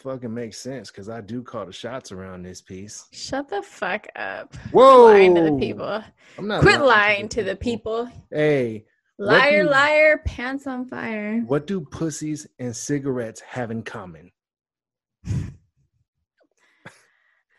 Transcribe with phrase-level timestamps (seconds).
[0.00, 3.06] fucking makes sense because I do call the shots around this piece.
[3.12, 4.54] Shut the fuck up.
[4.72, 6.02] Whoa, Lying to the people.
[6.38, 8.10] I'm not Quit lying to the people.
[8.30, 8.86] Hey,
[9.18, 11.40] Liar, do- liar, pants on fire.
[11.46, 14.30] what do pussies and cigarettes have in common?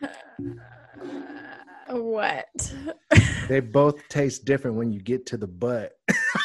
[0.03, 0.07] Uh,
[1.89, 2.73] what?
[3.47, 5.93] They both taste different when you get to the butt.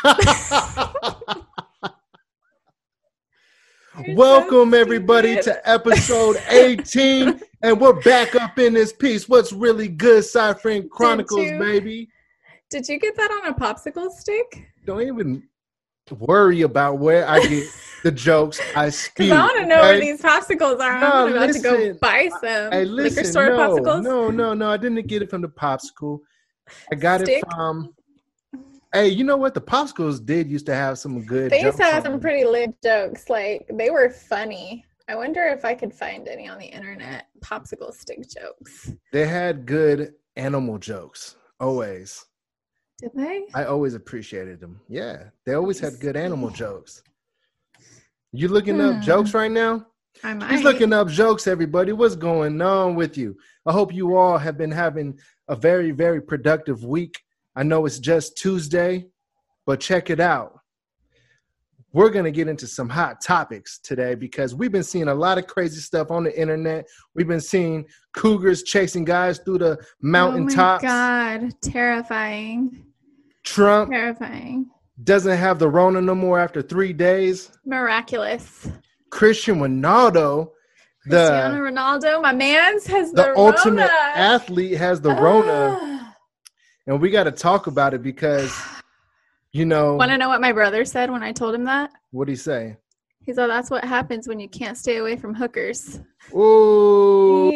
[4.04, 9.28] You're so Welcome everybody to episode 18, and we're back up in this piece.
[9.28, 12.08] What's really good, Cypher Chronicles, you- baby.
[12.70, 14.66] Did you get that on a popsicle stick?
[14.84, 15.44] Don't even
[16.18, 17.64] worry about where I get
[18.02, 19.26] the jokes I spew.
[19.26, 21.00] Because I want to know where these popsicles are.
[21.00, 24.02] No, I'm about to go buy some Hey, liquor listen, store no, popsicles.
[24.02, 24.70] no, no, no.
[24.70, 26.18] I didn't get it from the popsicle.
[26.90, 27.38] I got Stick?
[27.38, 27.94] it from.
[28.92, 29.54] Hey, you know what?
[29.54, 31.50] The popsicles did used to have some good.
[31.50, 33.28] They used to have some pretty lit jokes.
[33.28, 34.84] Like they were funny.
[35.08, 37.26] I wonder if I could find any on the internet.
[37.40, 38.92] Popsicle stick jokes.
[39.12, 41.36] They had good animal jokes.
[41.60, 42.24] Always.
[42.98, 43.44] Did they?
[43.54, 44.80] I always appreciated them.
[44.88, 47.02] Yeah, they always had good animal jokes.
[48.32, 49.00] You looking up Hmm.
[49.02, 49.86] jokes right now?
[50.24, 50.50] I might.
[50.50, 51.92] He's looking up jokes, everybody.
[51.92, 53.36] What's going on with you?
[53.66, 57.20] I hope you all have been having a very, very productive week.
[57.56, 59.06] I know it's just Tuesday,
[59.64, 60.60] but check it out.
[61.94, 65.38] We're going to get into some hot topics today because we've been seeing a lot
[65.38, 66.86] of crazy stuff on the internet.
[67.14, 70.84] We've been seeing cougars chasing guys through the mountaintops.
[70.84, 71.52] Oh my god!
[71.62, 72.84] Terrifying.
[73.44, 74.68] Trump Terrifying.
[75.02, 77.50] doesn't have the Rona no more after three days.
[77.64, 78.68] Miraculous.
[79.10, 80.50] Christian Ronaldo,
[81.04, 85.78] Cristiano the, Ronaldo, my man's has the the, ultimate athlete, has the Rona.
[85.80, 85.95] Ah.
[86.86, 88.56] And we got to talk about it because
[89.52, 91.90] you know Want to know what my brother said when I told him that?
[92.10, 92.76] what do you say
[93.20, 96.00] He said that's what happens when you can't stay away from hookers.
[96.34, 97.50] Ooh,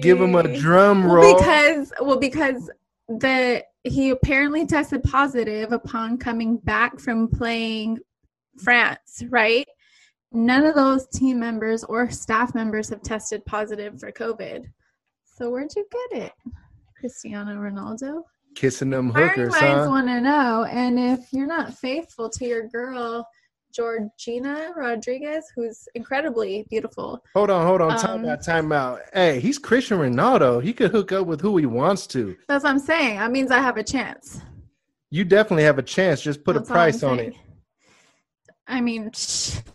[0.00, 2.70] give him a drum roll Well, because well, because
[3.08, 7.98] the he apparently tested positive upon coming back from playing
[8.62, 9.66] France, right?
[10.32, 14.64] None of those team members or staff members have tested positive for COVID.
[15.36, 16.32] So where'd you get it,
[17.08, 18.22] Cristiano Ronaldo?
[18.54, 22.66] kissing them hookers minds huh want to know, and if you're not faithful to your
[22.68, 23.28] girl
[23.74, 29.38] Georgina Rodriguez, who's incredibly beautiful, hold on hold on time Um, out time out hey
[29.38, 32.78] he's christian ronaldo he could hook up with who he wants to that's what I'm
[32.78, 33.18] saying.
[33.18, 34.40] That means I have a chance.
[35.10, 37.34] you definitely have a chance just put That's a price on it.
[38.66, 39.10] I mean,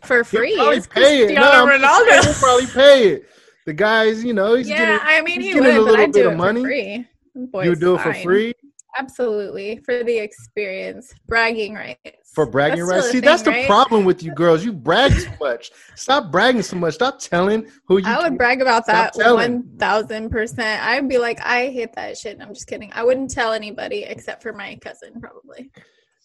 [0.02, 0.56] for He'll free.
[0.56, 1.36] probably It's pay it.
[1.36, 3.30] No, saying, he'll probably pay it
[3.66, 5.92] the guy's you know he's yeah, getting I mean, he's he getting a would, but
[6.00, 7.08] little bit of money.
[7.36, 8.24] Boy's you do it for fine.
[8.24, 8.54] free
[8.98, 12.32] Absolutely, for the experience, bragging rights.
[12.34, 13.08] for bragging That's rights.
[13.08, 13.68] a See, that's the right?
[13.68, 14.66] problem with you girls.
[14.66, 15.72] You brag too much.
[15.96, 16.96] Stop bragging so much.
[16.96, 18.04] Stop telling who you.
[18.08, 20.84] I would brag about that one thousand percent.
[20.84, 22.40] I'd be like, I hate that shit.
[22.42, 22.92] I'm just kidding.
[22.94, 25.72] I wouldn't tell anybody except for my cousin, probably.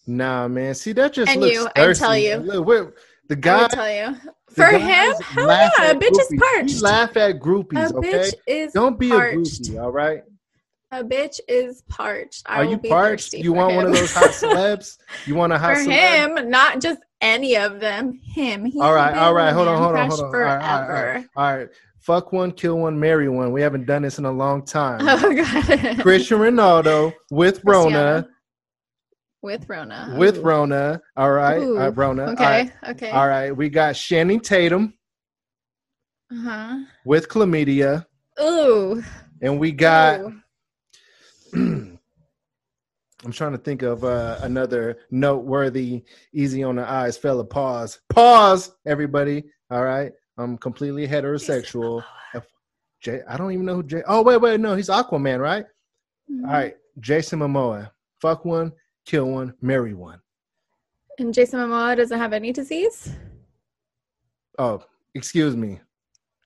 [0.07, 0.73] Nah, man.
[0.73, 2.37] See, that just And looks you, I'd tell you.
[2.37, 2.93] Look, we're,
[3.29, 3.65] the guy.
[3.65, 4.17] I tell you.
[4.49, 6.31] For him, hell yeah, a bitch is groupies.
[6.31, 6.81] You parched.
[6.81, 8.11] laugh at A groupies, okay?
[8.11, 9.35] bitch is Don't be parched.
[9.35, 10.23] a groupie, all right?
[10.95, 12.43] A bitch is parched.
[12.45, 13.33] I Are you parched?
[13.33, 14.97] You want one of those hot celebs?
[15.25, 16.37] You want a hot for celeb?
[16.37, 18.13] him, not just any of them.
[18.23, 18.63] Him.
[18.63, 19.51] He All right, all right.
[19.51, 20.25] Hold on, hold on, hold on.
[20.27, 21.13] All right, all right, all Forever.
[21.13, 21.27] right.
[21.35, 21.67] All right.
[21.99, 23.51] Fuck one, kill one, marry one.
[23.51, 24.99] We haven't done this in a long time.
[25.07, 25.99] Oh god.
[26.01, 28.25] Christian Ronaldo with Rona.
[29.41, 30.15] With Rona.
[30.17, 31.01] with Rona.
[31.17, 32.31] All right, Ooh, uh, Rona.
[32.31, 32.43] Okay.
[32.43, 32.71] right.
[32.91, 33.09] Okay.
[33.11, 33.51] all right.
[33.51, 34.93] We got Channing Tatum
[36.31, 36.77] Uh-huh.
[37.05, 38.05] with chlamydia,
[38.41, 39.03] Ooh.
[39.41, 40.21] and we got.
[40.21, 40.41] Ooh.
[43.23, 47.45] I'm trying to think of uh, another noteworthy, easy on the eyes fella.
[47.45, 47.99] Pause.
[48.09, 49.45] Pause, everybody.
[49.71, 50.11] All right.
[50.37, 52.03] I'm completely heterosexual.
[53.01, 54.01] Jay, I don't even know who Jay.
[54.07, 55.65] Oh wait, wait, no, he's Aquaman, right?
[56.31, 56.45] Mhm.
[56.45, 57.91] All right, Jason Momoa.
[58.19, 58.73] Fuck one,
[59.05, 60.19] kill one, marry one.
[61.19, 63.15] And Jason Momoa doesn't have any disease?
[64.57, 65.79] Oh, excuse me.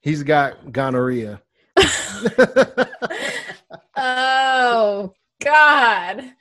[0.01, 1.41] He's got gonorrhea.
[3.95, 5.13] oh
[5.43, 6.33] God.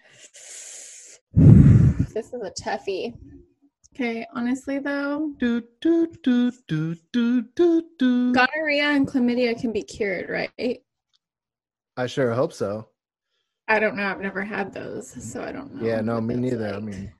[1.35, 3.15] This is a toughie.
[3.95, 8.33] Okay, honestly though, do, do, do, do, do, do, do.
[8.33, 10.81] gonorrhea and chlamydia can be cured, right?
[11.97, 12.89] I sure hope so.
[13.67, 14.07] I don't know.
[14.07, 15.87] I've never had those, so I don't know.
[15.87, 16.75] Yeah, no, me that's neither.
[16.75, 17.13] I mean,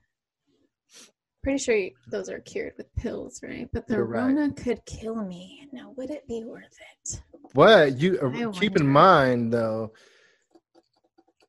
[1.43, 3.69] pretty sure you- those are cured with pills, right?
[3.73, 4.03] But the.
[4.03, 5.67] Rona could kill me.
[5.71, 7.21] Now, would it be worth it?
[7.53, 9.91] what you uh, keep in mind though,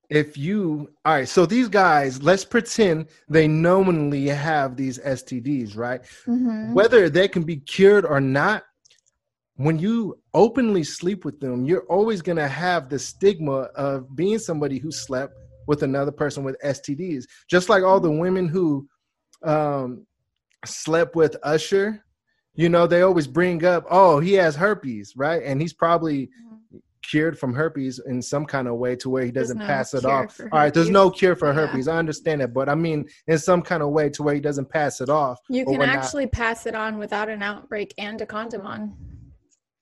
[0.09, 6.01] if you all right, so these guys, let's pretend they nominally have these STDs, right?
[6.27, 6.73] Mhm.
[6.75, 8.65] Whether they can be cured or not,
[9.57, 14.39] when you openly sleep with them, you're always going to have the stigma of being
[14.39, 15.35] somebody who slept
[15.67, 17.25] with another person with STDs.
[17.49, 18.89] Just like all the women who
[19.43, 20.07] um,
[20.65, 22.05] slept with Usher,
[22.55, 25.43] you know, they always bring up, oh, he has herpes, right?
[25.45, 26.79] And he's probably mm-hmm.
[27.09, 30.05] cured from herpes in some kind of way to where he doesn't no pass it
[30.05, 30.39] off.
[30.41, 31.87] All right, there's no cure for herpes.
[31.87, 31.95] Yeah.
[31.95, 34.69] I understand that, but I mean, in some kind of way to where he doesn't
[34.69, 35.39] pass it off.
[35.49, 38.95] You can actually pass it on without an outbreak and a condom on.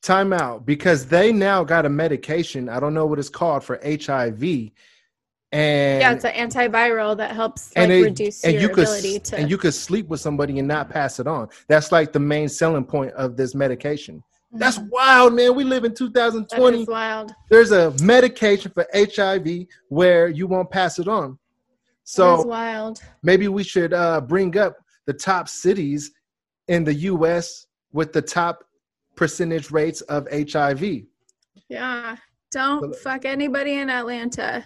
[0.01, 2.69] Time out because they now got a medication.
[2.69, 4.71] I don't know what it's called for HIV.
[5.51, 9.19] And yeah, it's an antiviral that helps like, it, reduce and your you could, ability
[9.21, 9.39] to.
[9.39, 11.49] And you could sleep with somebody and not pass it on.
[11.69, 14.17] That's like the main selling point of this medication.
[14.17, 14.59] Mm-hmm.
[14.59, 15.55] That's wild, man.
[15.55, 16.85] We live in 2020.
[16.85, 17.35] wild.
[17.49, 21.39] There's a medication for HIV where you won't pass it on.
[22.05, 23.01] So wild.
[23.23, 26.11] Maybe we should uh, bring up the top cities
[26.69, 27.67] in the U.S.
[27.93, 28.65] with the top
[29.17, 31.03] percentage rates of HIV.
[31.69, 32.17] Yeah.
[32.51, 34.65] Don't fuck anybody in Atlanta.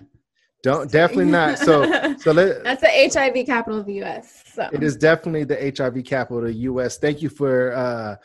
[0.63, 1.59] Don't definitely not.
[1.59, 4.45] So so let, that's the HIV capital of the US.
[4.55, 6.99] So it is definitely the HIV capital of the US.
[6.99, 8.17] Thank you for uh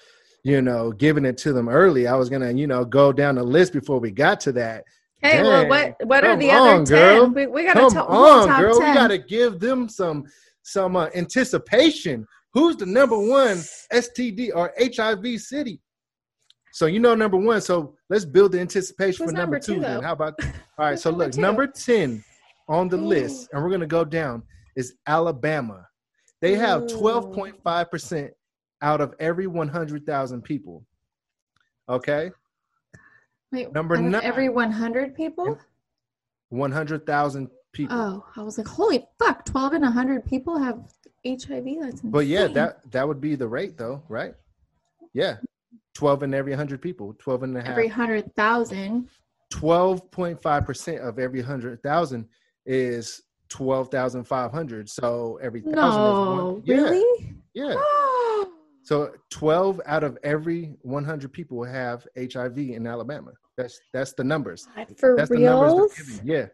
[0.44, 2.06] you know giving it to them early.
[2.08, 4.84] I was gonna, you know, go down the list before we got to that.
[5.22, 5.46] Hey, Dang.
[5.46, 7.24] well, what what are the on, other girl.
[7.24, 7.34] ten?
[7.34, 8.80] We, we gotta come top, on, top girl.
[8.80, 8.90] 10.
[8.90, 10.26] We gotta give them some
[10.62, 12.28] some uh, anticipation.
[12.54, 13.58] Who's the number one
[13.92, 15.82] STD or HIV city?
[16.72, 17.62] So you know number one.
[17.62, 19.76] So let's build the anticipation Who's for number, number two.
[19.76, 20.40] two then how about?
[20.78, 21.00] All right.
[21.00, 21.42] so look, two?
[21.42, 22.24] number ten
[22.68, 23.06] on the Ooh.
[23.06, 24.44] list, and we're gonna go down
[24.76, 25.88] is Alabama.
[26.42, 28.32] They have twelve point five percent
[28.82, 30.86] out of every one hundred thousand people.
[31.90, 32.32] Okay.
[33.52, 34.22] Wait, number nine.
[34.24, 35.58] Every one hundred people.
[36.50, 37.98] One hundred thousand people.
[37.98, 39.46] Oh, I was like, holy fuck!
[39.46, 40.80] Twelve and hundred people have
[41.26, 41.48] HIV.
[41.48, 42.12] That's insane.
[42.12, 44.34] But yeah, that that would be the rate, though, right?
[45.14, 45.38] Yeah,
[45.98, 47.70] 12 in every 100 people, 12 and a half.
[47.72, 49.10] Every 100,000.
[49.52, 52.28] 12.5% of every 100,000
[52.68, 54.90] is 12,500.
[54.90, 56.78] So every thousand no, is one.
[56.78, 57.36] Really?
[57.54, 57.76] Yeah.
[58.84, 63.32] so 12 out of every 100 people have HIV in Alabama.
[63.58, 64.68] That's that's the numbers.
[64.98, 65.72] For that's reals?
[65.72, 66.22] the numbers.
[66.24, 66.46] Yeah.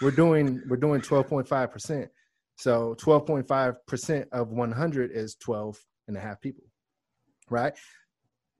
[0.00, 2.08] We're doing we're doing 12.5%.
[2.56, 5.78] So 12.5% of 100 is 12
[6.08, 6.64] and a half people.
[7.50, 7.74] Right?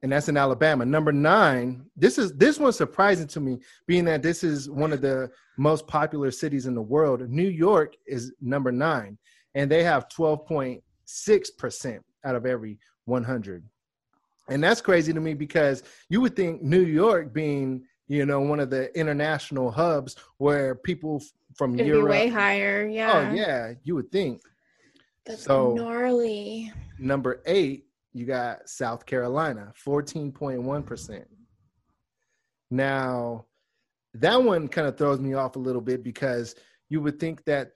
[0.03, 0.85] And that's in Alabama.
[0.85, 5.01] Number nine, this is this one's surprising to me, being that this is one of
[5.01, 7.29] the most popular cities in the world.
[7.29, 9.19] New York is number nine,
[9.55, 13.65] and they have 12.6% out of every 100.
[14.51, 18.61] And that's crazy to me because you would think New York being, you know, one
[18.61, 21.23] of the international hubs where people
[21.55, 23.13] from It'd Europe way higher, oh, yeah.
[23.13, 24.41] Oh yeah, you would think.
[25.27, 26.73] That's so gnarly.
[26.99, 31.25] Number eight you got South Carolina, 14.1%.
[32.71, 33.47] Now,
[34.15, 36.55] that one kind of throws me off a little bit because
[36.89, 37.71] you would think that,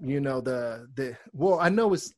[0.00, 2.12] you know, the the well, I know it's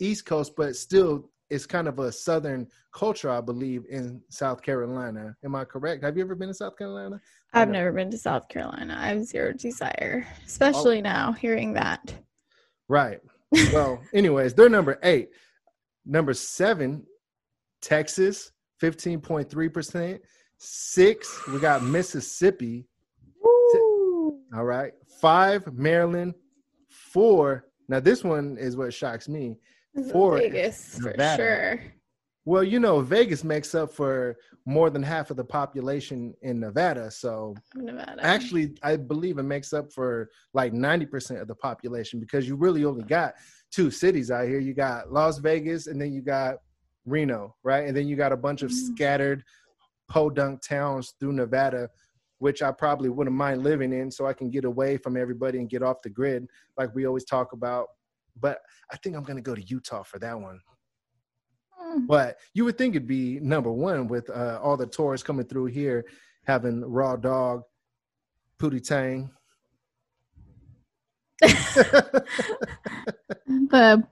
[0.00, 5.34] East Coast, but still it's kind of a southern culture, I believe, in South Carolina.
[5.44, 6.04] Am I correct?
[6.04, 7.20] Have you ever been to South Carolina?
[7.52, 8.96] I've never been to South Carolina.
[8.98, 11.02] I have zero desire, especially oh.
[11.02, 12.14] now hearing that.
[12.88, 13.20] Right.
[13.72, 15.30] Well, anyways, they're number eight.
[16.06, 17.04] Number seven,
[17.82, 20.20] Texas, 15.3%.
[20.58, 22.86] Six, we got Mississippi.
[23.42, 24.40] Woo.
[24.54, 24.92] All right.
[25.20, 26.34] Five, Maryland.
[26.88, 29.58] Four, now this one is what shocks me.
[30.12, 31.80] Four, Vegas, for sure.
[32.44, 34.36] Well, you know, Vegas makes up for
[34.66, 37.10] more than half of the population in Nevada.
[37.10, 38.24] So, Nevada.
[38.24, 42.84] actually, I believe it makes up for like 90% of the population because you really
[42.84, 43.34] only got
[43.76, 44.58] two cities out here.
[44.58, 46.56] You got Las Vegas and then you got
[47.04, 47.86] Reno, right?
[47.86, 48.94] And then you got a bunch of mm-hmm.
[48.94, 49.44] scattered
[50.08, 51.90] podunk towns through Nevada,
[52.38, 55.68] which I probably wouldn't mind living in so I can get away from everybody and
[55.68, 57.88] get off the grid, like we always talk about.
[58.40, 60.58] But I think I'm going to go to Utah for that one.
[61.78, 62.06] Mm.
[62.06, 65.66] But you would think it'd be number one with uh, all the tourists coming through
[65.66, 66.06] here
[66.46, 67.62] having raw dog,
[68.58, 69.30] pootie tang.
[73.46, 74.06] the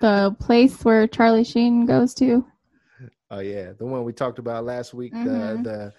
[0.00, 2.44] the place where Charlie Sheen goes to.
[3.30, 5.14] Oh yeah, the one we talked about last week.
[5.14, 5.62] Mm-hmm.
[5.62, 5.92] The the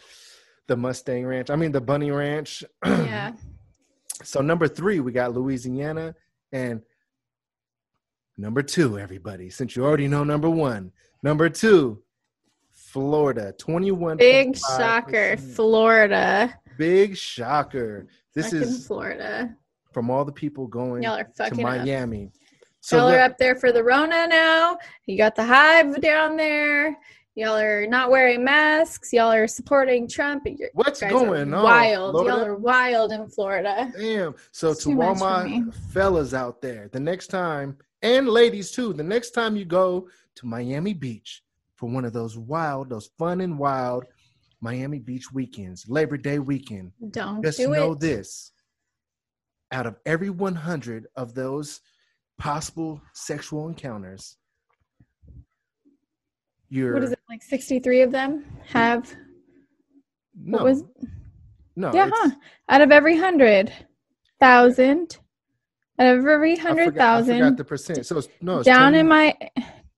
[0.67, 1.49] the Mustang Ranch.
[1.49, 2.63] I mean the Bunny Ranch.
[2.85, 3.33] yeah.
[4.23, 6.15] So number three, we got Louisiana,
[6.51, 6.81] and
[8.37, 9.49] number two, everybody.
[9.49, 10.91] Since you already know number one,
[11.21, 12.01] number two,
[12.71, 14.17] Florida, twenty-one.
[14.17, 16.53] Big shocker, Florida.
[16.77, 18.07] Big shocker.
[18.33, 19.55] This Fucking is Florida.
[19.91, 22.25] From all the people going Y'all are to Miami.
[22.25, 22.31] Up.
[22.83, 24.77] So Y'all are up there for the Rona now.
[25.05, 26.97] You got the hive down there.
[27.33, 29.13] Y'all are not wearing masks.
[29.13, 30.43] Y'all are supporting Trump.
[30.45, 31.63] You're, What's going are on?
[31.63, 32.11] Wild.
[32.11, 32.35] Florida?
[32.35, 33.89] Y'all are wild in Florida.
[33.97, 34.35] Damn.
[34.51, 35.63] So It's to all my
[35.93, 40.45] fellas out there, the next time, and ladies too, the next time you go to
[40.45, 41.41] Miami Beach
[41.77, 44.03] for one of those wild, those fun and wild
[44.59, 48.01] Miami Beach weekends, Labor Day weekend, Don't just do know it.
[48.01, 48.51] this.
[49.71, 51.79] Out of every 100 of those
[52.37, 54.37] possible sexual encounters,
[56.69, 57.19] you're What is it?
[57.29, 59.15] Like 63 of them have.
[60.35, 60.83] no, What was?
[61.75, 62.31] no, Yeah, huh?
[62.69, 63.71] Out of every hundred
[64.39, 65.19] thousand,
[65.99, 67.35] out of every hundred thousand.
[67.35, 68.05] I forgot the percent.
[68.05, 69.37] So it's no, it's down 20 in my,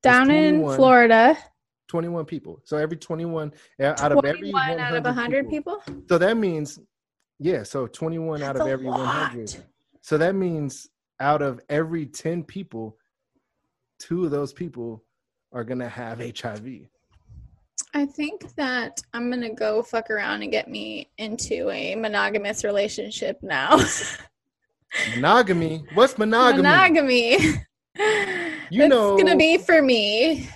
[0.04, 1.38] down in Florida,
[1.88, 2.62] 21 people.
[2.66, 5.82] So every 21 uh, out of every 21 out of 100 people.
[6.10, 6.80] So that means,
[7.40, 9.56] yeah, so 21 out of every 100.
[10.02, 10.90] So that means
[11.20, 12.98] out of every 10 people,
[14.00, 15.04] two of those people
[15.52, 16.88] are going to have HIV.
[17.94, 23.40] I think that I'm gonna go fuck around and get me into a monogamous relationship
[23.42, 23.80] now.
[25.16, 25.86] Monogamy?
[25.94, 26.64] What's monogamy?
[26.64, 27.38] Monogamy.
[28.70, 30.50] You That's know- it's gonna be for me.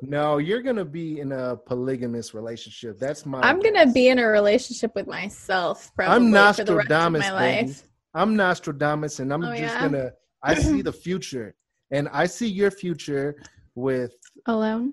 [0.00, 3.00] No, you're going to be in a polygamous relationship.
[3.00, 6.90] That's my I'm gonna be in a relationship with myself probably I'm for the rest
[6.90, 7.32] of my baby.
[7.66, 7.87] life.
[8.14, 9.88] I'm Nostradamus and I'm Oh, just yeah?
[9.88, 10.12] to
[10.42, 11.54] I see the future.
[11.90, 13.36] And I see your future
[13.74, 14.14] with
[14.46, 14.92] Alone.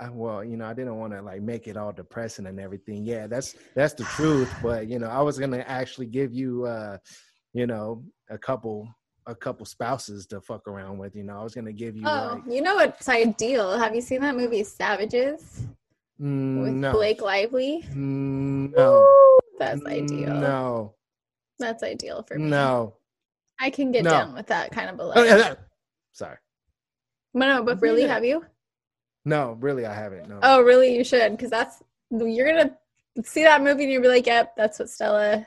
[0.00, 3.06] I, well, you know, I didn't want to like make it all depressing and everything.
[3.06, 4.52] Yeah, that's that's the truth.
[4.62, 6.98] But you know, I was gonna actually give you, uh,
[7.52, 8.88] you know, a couple
[9.26, 11.14] a couple spouses to fuck around with.
[11.14, 13.78] You know, I was gonna give you Oh, like you know what's ideal?
[13.78, 15.66] Have you seen that movie Savages
[16.20, 17.84] mm, with no, Blake Lively?
[17.92, 20.34] Mm, no, Woo, that's ideal.
[20.40, 20.94] no,
[21.58, 22.44] That's ideal for me.
[22.50, 22.94] no.
[23.60, 24.10] I can get No.
[24.10, 25.58] down with that kind of a Oh, yeah, that-
[26.12, 26.36] Sorry,
[27.32, 28.08] But no, but really, Yeah.
[28.14, 28.44] have you?
[29.24, 30.28] no, really, I haven't.
[30.28, 30.38] No.
[30.42, 30.94] Oh, really?
[30.96, 32.76] You should, because that's you're gonna
[33.24, 35.46] see that movie and you'll be like, "Yep, that's what Stella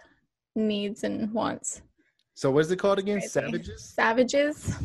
[0.56, 1.82] needs and wants."
[2.34, 3.18] So what is it called again?
[3.20, 3.28] Crazy.
[3.30, 3.84] Savages.
[3.90, 4.76] Savages.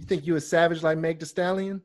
[0.00, 1.82] You think you a savage like Meg The Stallion?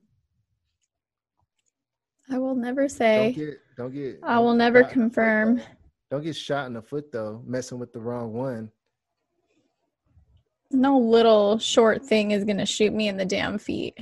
[2.30, 3.32] I will never Don't say.
[3.34, 4.20] get, don't get.
[4.24, 5.62] I will never shot in the foot, confirm.
[6.10, 8.72] Don't get shot in the foot though, messing with the wrong one.
[10.74, 13.98] No little short thing is gonna shoot me in the damn feet.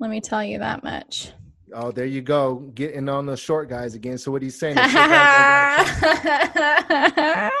[0.00, 1.30] Let me tell you that much.
[1.72, 4.18] Oh, there you go, getting on the short guys again.
[4.18, 4.76] So what he's saying?
[4.76, 6.00] the short guys
[7.16, 7.52] don't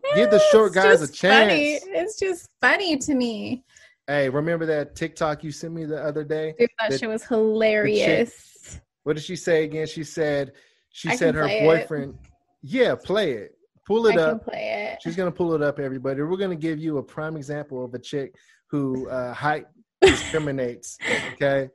[0.14, 1.78] Give the short guys a just funny.
[1.80, 1.84] chance.
[1.88, 3.64] It's just funny to me.
[4.06, 6.54] hey, remember that TikTok you sent me the other day?
[6.58, 8.80] Dude, that The- shit was hilarious.
[9.04, 9.86] What did she say again?
[9.86, 10.52] She said
[10.90, 11.64] she I said her play it.
[11.64, 12.18] boyfriend.
[12.62, 13.52] Yeah, play it.
[13.90, 14.44] Pull I it can up.
[14.44, 15.02] play it.
[15.02, 16.22] She's gonna pull it up, everybody.
[16.22, 18.36] We're gonna give you a prime example of a chick
[18.68, 19.66] who uh, height
[20.00, 20.96] discriminates.
[21.32, 21.68] Okay,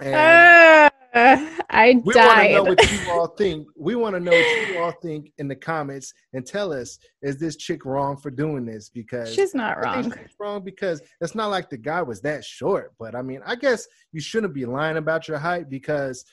[0.00, 3.68] and Uh, I we want to know what you all think.
[3.76, 7.38] We want to know what you all think in the comments and tell us: Is
[7.38, 8.88] this chick wrong for doing this?
[8.88, 10.02] Because She's not wrong.
[10.02, 12.92] she's wrong because it's not like the guy was that short.
[12.98, 16.24] But I mean, I guess you shouldn't be lying about your height because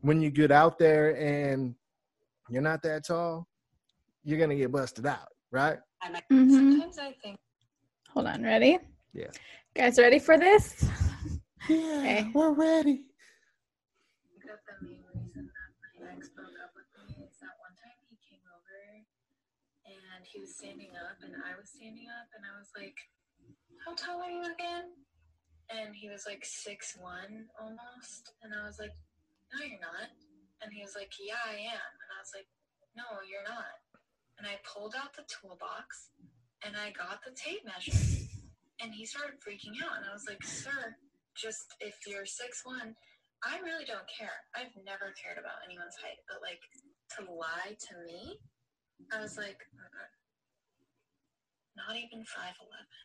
[0.00, 1.74] when you get out there and
[2.48, 3.46] you're not that tall,
[4.24, 5.78] you're gonna get busted out, right?
[6.32, 6.50] Mhm.
[6.50, 7.38] Sometimes I think
[8.10, 8.78] Hold on, ready?
[9.12, 9.30] Yeah.
[9.74, 10.84] Guys, ready for this?
[11.68, 12.30] Yeah, Okay.
[12.34, 13.06] we're ready.
[14.44, 17.96] that the main reason that my ex broke up with me is that one time
[18.06, 18.76] he came over
[19.88, 22.94] and he was standing up and I was standing up and I was like,
[23.84, 24.92] How tall are you again?
[25.72, 28.36] And he was like six one almost.
[28.44, 28.92] And I was like,
[29.56, 30.12] No, you're not.
[30.62, 31.90] And he was like, Yeah, I am.
[32.04, 32.46] And I was like,
[32.94, 33.80] No, you're not.
[34.38, 36.10] And I pulled out the toolbox
[36.64, 37.96] and I got the tape measure.
[38.80, 39.96] And he started freaking out.
[39.96, 40.96] And I was like, Sir,
[41.36, 42.94] just if you're six one,
[43.42, 44.44] I really don't care.
[44.56, 46.62] I've never cared about anyone's height, but like
[47.18, 48.38] to lie to me,
[49.12, 50.10] I was like, uh-uh.
[51.76, 52.98] not even five eleven.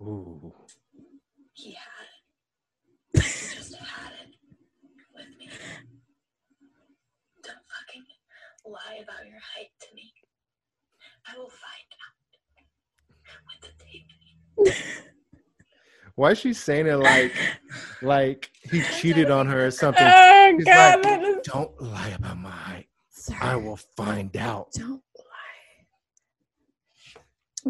[0.00, 0.54] Ooh.
[1.52, 2.20] He had it.
[3.24, 4.34] He just had it
[5.14, 5.48] with me.
[7.44, 8.06] Don't fucking
[8.64, 10.12] lie about your height to me.
[11.26, 12.14] I will find out
[13.46, 13.68] with the
[14.72, 14.82] tape.
[16.16, 17.32] Why is she saying it like
[18.02, 20.06] like he cheated on her or something?
[20.06, 22.86] Oh He's god, like, that is Don't lie about my height.
[23.10, 24.68] Sir, I will find out.
[24.74, 25.24] don't lie.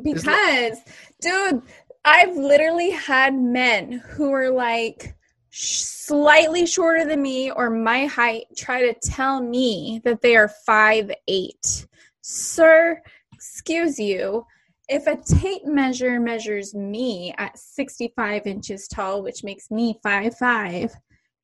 [0.02, 0.78] Because,
[1.20, 1.62] dude,
[2.04, 5.14] I've literally had men who are like
[5.50, 10.48] sh- slightly shorter than me or my height try to tell me that they are
[10.66, 11.86] five eight.
[12.20, 13.00] Sir,
[13.44, 14.46] excuse you.
[14.88, 20.92] If a tape measure measures me at 65 inches tall, which makes me five five,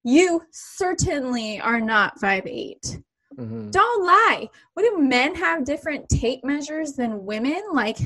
[0.03, 2.99] You certainly are not five eight.
[3.39, 3.71] Mhm.
[3.71, 4.49] Don't lie.
[4.73, 7.61] What do men have different tape measures than women?
[7.75, 7.99] Like,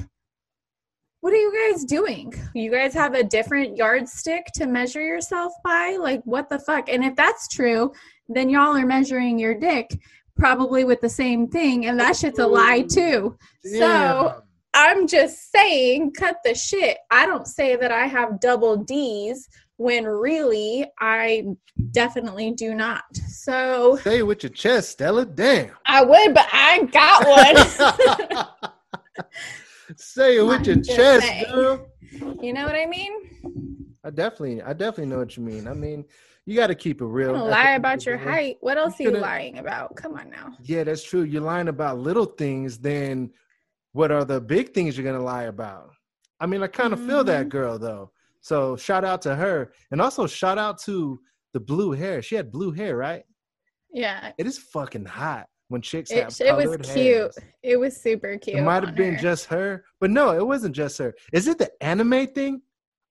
[1.21, 2.35] what are you guys doing?
[2.53, 5.97] You guys have a different yardstick to measure yourself by?
[6.01, 6.89] Like, what the fuck?
[6.89, 7.93] And if that's true,
[8.29, 9.89] then y'all are measuring your dick
[10.37, 13.37] probably with the same thing, and that shit's a lie too.
[13.79, 14.43] So
[14.75, 16.99] I'm just saying, cut the shit.
[17.11, 21.45] I don't say that I have double D's when really I
[21.93, 23.05] definitely do not.
[23.29, 25.25] So say it with your chest, Stella.
[25.27, 25.71] Damn.
[25.87, 27.27] I would, but I ain't got
[28.37, 29.27] one.
[29.97, 31.45] say it with your chest, saying.
[31.51, 31.87] girl.
[32.41, 33.13] you know what I mean?
[34.05, 35.67] I definitely, I definitely know what you mean.
[35.67, 36.05] I mean,
[36.47, 37.33] you got to keep it real.
[37.33, 38.59] Don't lie about your height.
[38.61, 39.97] What else are you lying about?
[39.97, 40.57] Come on now.
[40.63, 41.23] Yeah, that's true.
[41.23, 42.79] You're lying about little things.
[42.79, 43.31] Then
[43.93, 45.91] what are the big things you're gonna lie about?
[46.41, 47.51] I mean, I kind of feel that Mhm.
[47.51, 48.11] girl though.
[48.41, 51.19] So shout out to her, and also shout out to
[51.55, 52.21] the blue hair.
[52.21, 53.25] She had blue hair, right?
[53.91, 54.33] Yeah.
[54.37, 56.97] It is fucking hot when chicks It, have it was cute.
[56.97, 57.39] hairs.
[57.63, 58.59] It was super cute.
[58.59, 59.21] It might have been her.
[59.21, 61.15] just her, but no, it wasn't just her.
[61.33, 62.61] Is it the anime thing?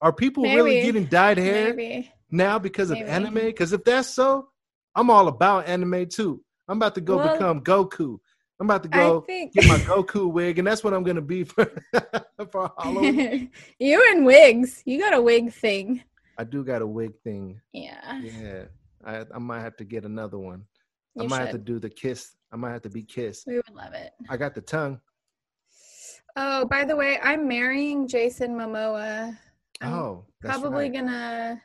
[0.02, 2.12] Are people really getting dyed hair maybe.
[2.34, 3.10] Now because of Maybe.
[3.10, 3.34] anime?
[3.36, 4.50] Because if that's so,
[4.96, 6.44] I'm all about anime too.
[6.68, 8.20] I'm about to go Well, become Goku.
[8.60, 11.44] I'm about to go think get my Goku wig, and that's what I'm gonna be
[11.44, 11.66] for
[12.52, 13.52] for Halloween.
[13.80, 14.82] you and wigs.
[14.86, 16.04] You got a wig thing.
[16.38, 17.60] I do got a wig thing.
[17.74, 18.22] Yeah.
[18.22, 18.66] Yeah,
[19.06, 20.66] I I might have to get another one.
[21.20, 21.40] I might should.
[21.42, 22.36] have to do the kiss.
[22.52, 23.48] I might have to be kissed.
[23.48, 24.14] We would love it.
[24.30, 25.00] I got the tongue.
[26.36, 29.38] Oh, by the way, I'm marrying Jason Momoa.
[29.82, 30.94] I'm oh, that's probably right.
[30.94, 31.62] gonna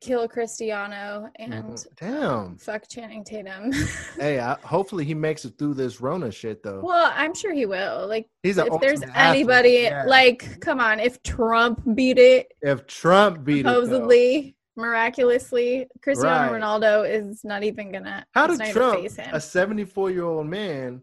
[0.00, 1.86] kill Cristiano and Mhm.
[1.96, 2.56] Damn.
[2.56, 3.70] fuck Channing Tatum.
[4.18, 6.80] Hey, I, hopefully he makes it through this Rona shit though.
[6.82, 8.06] well, I'm sure he will.
[8.08, 10.04] Like, He's if there's anybody, yeah.
[10.06, 16.60] like, come on, if Trump beat it, if Trump beat it, supposedly, miraculously, Cristiano Right.
[16.62, 18.24] Ronaldo is not even gonna.
[18.32, 19.34] how did Trump, face him.
[19.34, 21.02] a 74 year old man,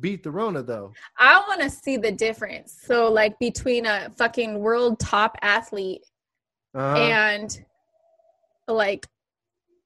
[0.00, 0.92] beat the Rona though?
[1.18, 2.76] I want to see the difference.
[2.84, 6.02] So, like, between a fucking world top athlete
[6.74, 6.96] Uh-huh.
[6.96, 7.64] and
[8.72, 9.06] like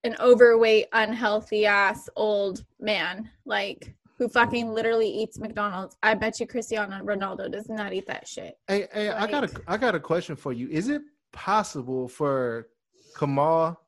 [0.05, 5.97] an overweight, unhealthy ass old man, like who fucking literally eats McDonald's.
[6.03, 8.59] I bet you Cristiano Ronaldo does not eat that shit.
[8.69, 10.69] Hey, hey, I got a Like- I got a question for you.
[10.69, 12.69] Is it possible for
[13.17, 13.79] Kamal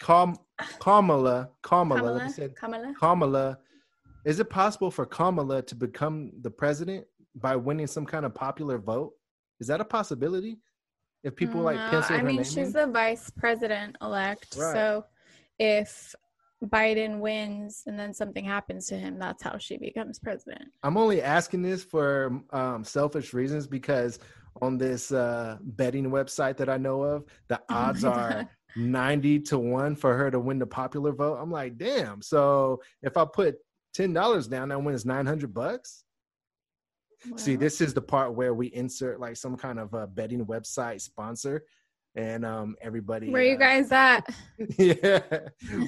[0.00, 0.36] Kam,
[0.80, 2.94] Kamala Kamala, Kamala, say Kamala.
[2.98, 3.58] Kamala
[4.24, 8.78] is it possible for Kamala to become the president by winning some kind of popular
[8.78, 9.12] vote?
[9.60, 10.58] Is that a possibility?
[11.24, 12.72] If people like No, pencil I mean, name she's in?
[12.72, 14.56] the vice president elect.
[14.56, 14.72] Right.
[14.74, 15.04] So
[15.58, 16.14] if
[16.64, 20.64] Biden wins and then something happens to him, that's how she becomes president.
[20.82, 24.18] I'm only asking this for um, selfish reasons because
[24.60, 28.48] on this uh, betting website that I know of, the Oh odds my are God.
[28.76, 31.38] 90 to 1 for her to win the popular vote.
[31.40, 32.20] I'm like, damn.
[32.22, 33.56] So if I put
[33.96, 36.04] $10 down, that wins 900 bucks.
[37.36, 41.00] See, this is the part where we insert like some kind of a betting website
[41.00, 41.62] sponsor
[42.14, 44.28] and um everybody Where you uh, guys at?
[44.78, 45.20] yeah.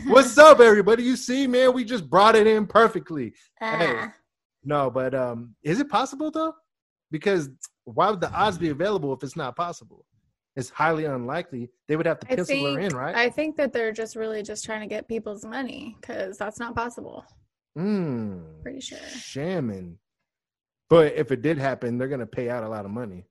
[0.07, 1.03] What's up everybody?
[1.03, 3.35] You see, man, we just brought it in perfectly.
[3.59, 3.95] Hey.
[3.99, 4.15] Ah.
[4.65, 6.55] No, but um, is it possible though?
[7.11, 7.51] Because
[7.85, 10.07] why would the odds be available if it's not possible?
[10.57, 11.69] It's highly unlikely.
[11.89, 13.15] They would have to pencil her in, right?
[13.15, 16.75] I think that they're just really just trying to get people's money because that's not
[16.75, 17.25] possible.
[17.77, 18.99] Mm, Pretty sure.
[18.99, 19.99] shaman.
[20.91, 23.25] But if it did happen, they're gonna pay out a lot of money.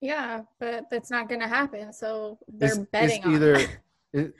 [0.00, 1.92] Yeah, but that's not going to happen.
[1.92, 3.58] So they're It's- it's betting on either-
[4.12, 4.34] It,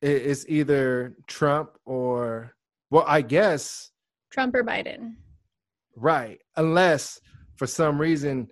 [0.00, 2.54] it, it's either Trump or
[2.90, 3.90] well, I guess
[4.30, 5.16] Trump or Biden.
[5.96, 7.20] right, unless
[7.56, 8.48] for some reason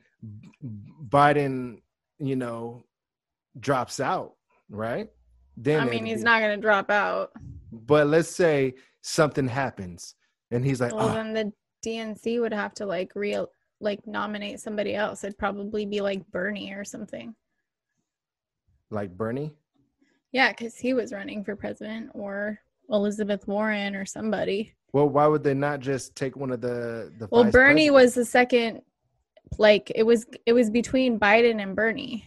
[1.09, 1.81] Biden,
[2.19, 2.85] you know,
[3.59, 4.35] drops out,
[4.69, 5.09] right?
[5.57, 7.31] Then I mean, he's not going to drop out.
[7.73, 10.15] But let's say something happens
[10.51, 11.53] and he's like, Well, "Ah, then the
[11.85, 15.25] DNC would have to like real like nominate somebody else.
[15.25, 17.35] It'd probably be like Bernie or something.
[18.91, 19.55] like Bernie.
[20.33, 22.59] Yeah, because he was running for president or
[22.91, 24.75] Elizabeth Warren or somebody.
[24.93, 27.29] Well, why would they not just take one of the the?
[27.31, 27.95] Well, vice Bernie presidents?
[27.95, 28.83] was the second.
[29.59, 32.25] Like it was, it was between Biden and Bernie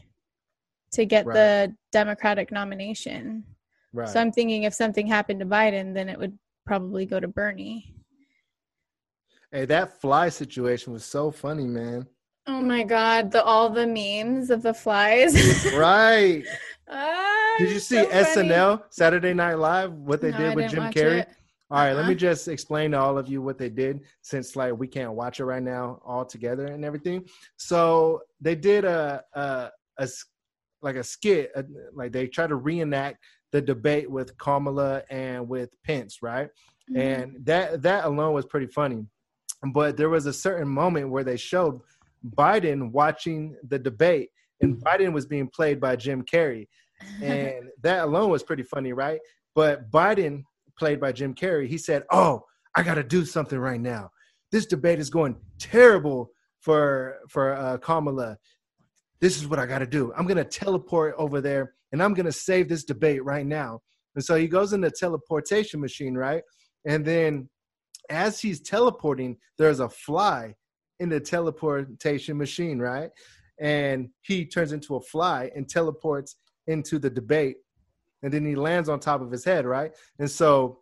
[0.91, 1.33] to get Right.
[1.35, 3.45] the Democratic nomination.
[3.93, 4.09] right.
[4.09, 7.92] So I'm thinking if something happened to Biden, then it would probably go to Bernie.
[9.53, 12.05] Hey, that fly situation was so funny, man.
[12.47, 15.33] Oh my god, the all the memes of the flies.
[15.73, 16.43] right?
[16.95, 18.49] Ah, Did you see so funny.
[18.49, 19.93] SNL Saturday Night Live?
[19.93, 21.19] What they No, did with Jim Carrey?
[21.21, 21.29] it.
[21.71, 22.15] All right, let me Uh-uh.
[22.19, 25.45] just explain to all of you what they did since like we can't watch it
[25.45, 27.25] right now all together and everything.
[27.55, 30.07] So they did a a, a
[30.81, 31.63] like a skit, uh,
[31.95, 36.49] like they try to reenact the debate with Kamala and with Pence, right?
[36.91, 36.97] Mhm.
[36.99, 39.07] And that that alone was pretty funny.
[39.71, 41.79] But there was a certain moment where they showed
[42.35, 44.29] Biden watching the debate,
[44.61, 46.67] and Biden was being played by Jim Carrey,
[47.21, 49.19] and that alone was pretty funny, right?
[49.55, 50.43] But Biden,
[50.77, 52.43] played by Jim Carrey, he said, "Oh,
[52.75, 54.09] I got to do something right now.
[54.51, 58.37] This debate is going terrible for for uh, Kamala.
[59.21, 60.11] This is what I got to do.
[60.17, 63.81] I'm gonna teleport over there, and I'm gonna save this debate right now."
[64.15, 66.43] And so he goes in the teleportation machine, right?
[66.85, 67.49] And then
[68.09, 70.55] as he's teleporting, there's a fly
[70.99, 73.09] in the teleportation machine, right?
[73.59, 76.35] And he turns into a fly and teleports
[76.67, 77.57] into the debate.
[78.21, 79.91] And then he lands on top of his head, right?
[80.19, 80.79] And so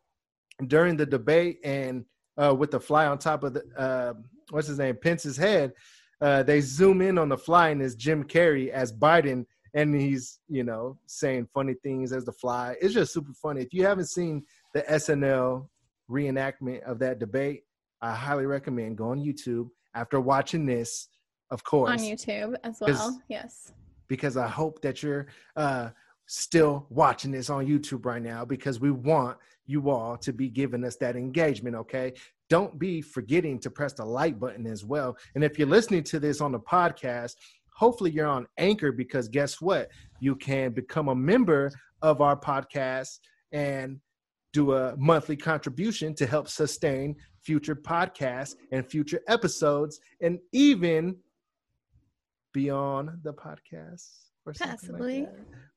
[0.67, 2.05] during the debate and
[2.41, 4.13] uh, with the fly on top of the, uh,
[4.51, 5.73] what's his name, Pence's head,
[6.21, 9.45] uh, they zoom in on the fly and it's Jim Carrey as Biden.
[9.73, 12.75] And he's, you know, saying funny things as the fly.
[12.81, 13.61] It's just super funny.
[13.61, 15.67] If you haven't seen the SNL
[16.11, 17.63] reenactment of that debate,
[18.01, 21.07] I highly recommend go on YouTube after watching this,
[21.49, 23.21] of course, on YouTube as well.
[23.27, 23.73] Yes.
[24.07, 25.89] because I hope that you're uh,
[26.27, 30.83] still watching this on YouTube right now because we want you all to be giving
[30.83, 32.13] us that engagement, okay?
[32.49, 35.15] Don't be forgetting to press the like button as well.
[35.35, 37.35] And if you're listening to this on the podcast,
[37.73, 39.89] hopefully you're on Anchor because guess what?
[40.19, 41.71] You can become a member
[42.01, 43.19] of our podcast
[43.51, 43.99] and
[44.53, 51.15] do a monthly contribution to help sustain future podcasts and future episodes and even
[52.53, 54.07] beyond the podcast
[54.45, 55.27] or something like Possibly.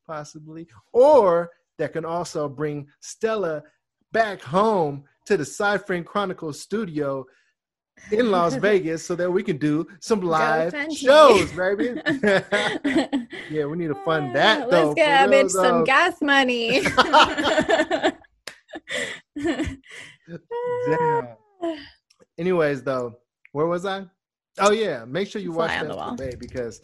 [0.06, 0.66] possibly.
[0.92, 3.62] Or that can also bring stella
[4.12, 7.24] back home to the side chronicles studio
[8.10, 11.94] in las vegas so that we can do some live shows baby.
[13.50, 16.82] Yeah we need to fund that though Let's get a bitch some gas money.
[20.88, 21.28] Damn.
[22.38, 23.14] anyways though
[23.52, 24.04] where was i
[24.58, 26.80] oh yeah make sure you Fly watch that today because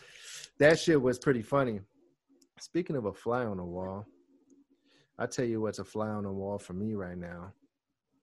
[0.58, 1.80] that shit was pretty funny
[2.60, 4.06] speaking of a fly on the wall
[5.18, 7.52] i tell you what's a fly on the wall for me right now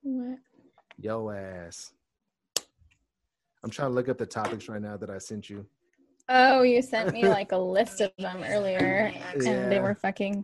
[0.04, 0.40] What?
[0.98, 1.92] yo ass
[3.64, 5.66] i'm trying to look up the topics right now that i sent you
[6.30, 10.44] Oh, you sent me like a list of them earlier, and they were fucking.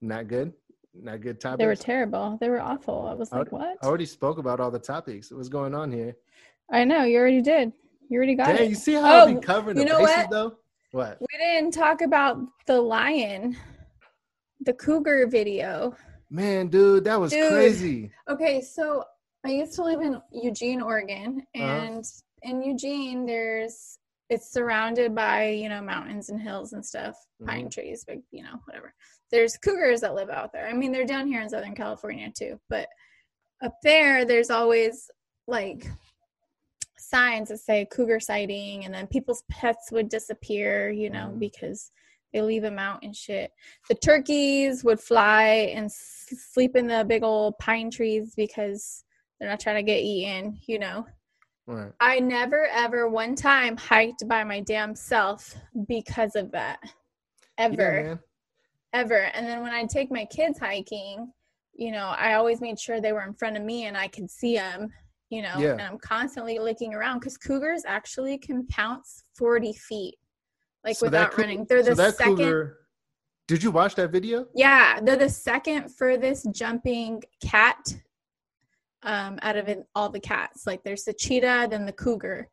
[0.00, 0.54] not good
[0.94, 2.38] not good topics They were terrible.
[2.40, 3.06] They were awful.
[3.10, 3.76] I was I like, what?
[3.82, 6.16] I already spoke about all the topics what's going on here
[6.70, 7.72] I know you already did.
[8.08, 8.68] You already got Dang, it.
[8.70, 10.30] you see how Oh, covering you the know bases what?
[10.30, 10.56] though
[10.92, 13.56] what We didn't talk about the lion,
[14.60, 15.94] the cougar video.
[16.30, 17.48] man dude that was Dude.
[17.52, 19.04] crazy Okay, so
[19.44, 21.64] I used to live in Eugene, Oregon, Uh-huh.
[21.64, 22.04] and
[22.42, 23.98] in Eugene, there's
[24.30, 28.56] it's surrounded by you know mountains and hills and stuff, pine trees, big you know
[28.66, 28.94] whatever.
[29.32, 30.68] There's cougars that live out there.
[30.68, 32.88] I mean, they're down here in Southern California too, but
[33.62, 35.10] up there, there's always
[35.48, 35.86] like
[36.98, 41.38] signs that say cougar sighting, and then people's pets would disappear, you know, Mhm.
[41.38, 41.90] because
[42.32, 43.52] they leave them out and shit.
[43.88, 49.04] The turkeys would fly and s- sleep in the big old pine trees because
[49.38, 51.06] they're not trying to get eaten, you know.
[51.66, 55.54] right I never ever one time hiked by my damn self
[55.86, 56.80] because of that.
[56.82, 56.90] yeah,
[57.58, 58.02] Ever.
[58.02, 58.20] man.
[58.92, 59.30] Ever.
[59.34, 61.32] And then when I take my kids hiking,
[61.74, 64.30] you know, I always made sure they were in front of me and I could
[64.30, 64.90] see them,
[65.30, 65.72] you know, Yeah.
[65.72, 70.16] and I'm constantly looking around because cougars actually can pounce 40 feet,
[70.84, 71.64] like So without cou- running.
[71.68, 72.36] They're the so that second.
[72.36, 72.78] cougar-
[73.48, 77.94] did you watch that video Yeah, they're the second furthest jumping cat
[79.02, 80.66] um, out of all the cats.
[80.66, 82.48] Like there's the cheetah, then the cougar.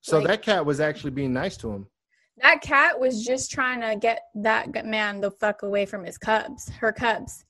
[0.00, 1.86] so Like- that cat was actually being nice to him
[2.42, 6.68] That cat was just trying to get that man the fuck away from his cubs,
[6.80, 7.44] her cubs.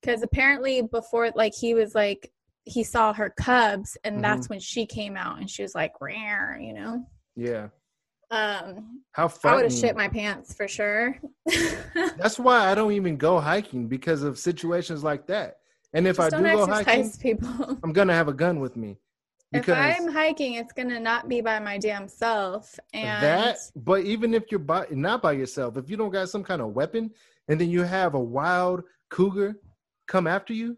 [0.00, 2.32] Because apparently, before, like, he was like,
[2.64, 4.22] he saw her cubs, and Mhm.
[4.22, 7.04] that's when she came out and she was like, rare, you know?
[7.34, 7.68] yeah
[8.30, 9.52] Um, how funny.
[9.52, 11.16] I would have shit my pants for sure.
[12.16, 15.58] that's why i don't even go hiking because of situations like that
[15.92, 17.78] and if i do go hiking people.
[17.84, 18.98] i'm gonna have a gun with me
[19.52, 22.78] if I'm hiking, it's gonna not be by my damn self.
[22.92, 26.42] And that but even if you're by, not by yourself if you don't got some
[26.44, 27.10] kind of weapon
[27.48, 29.54] and then you have a wild cougar
[30.08, 30.76] come after you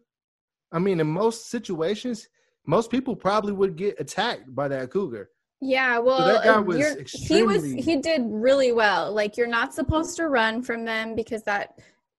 [0.73, 2.29] i mean in most situations
[2.67, 7.05] most people probably would get attacked by that cougar Yeah, well, that guy was you're-
[7.05, 9.13] he was he did really well.
[9.13, 11.79] Like you're not supposed to run from them because that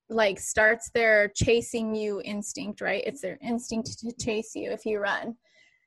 [0.09, 3.03] like starts their chasing you instinct, right?
[3.05, 5.37] It's their instinct to chase you if you run.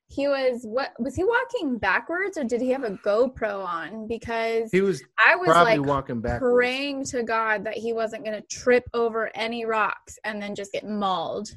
[0.09, 4.07] He was what was he walking backwards or did he have a GoPro on?
[4.07, 6.55] Because He was I was probably like walking backwards.
[6.55, 10.73] praying to God that he wasn't going to trip over any rocks and then just
[10.73, 11.49] get mauled.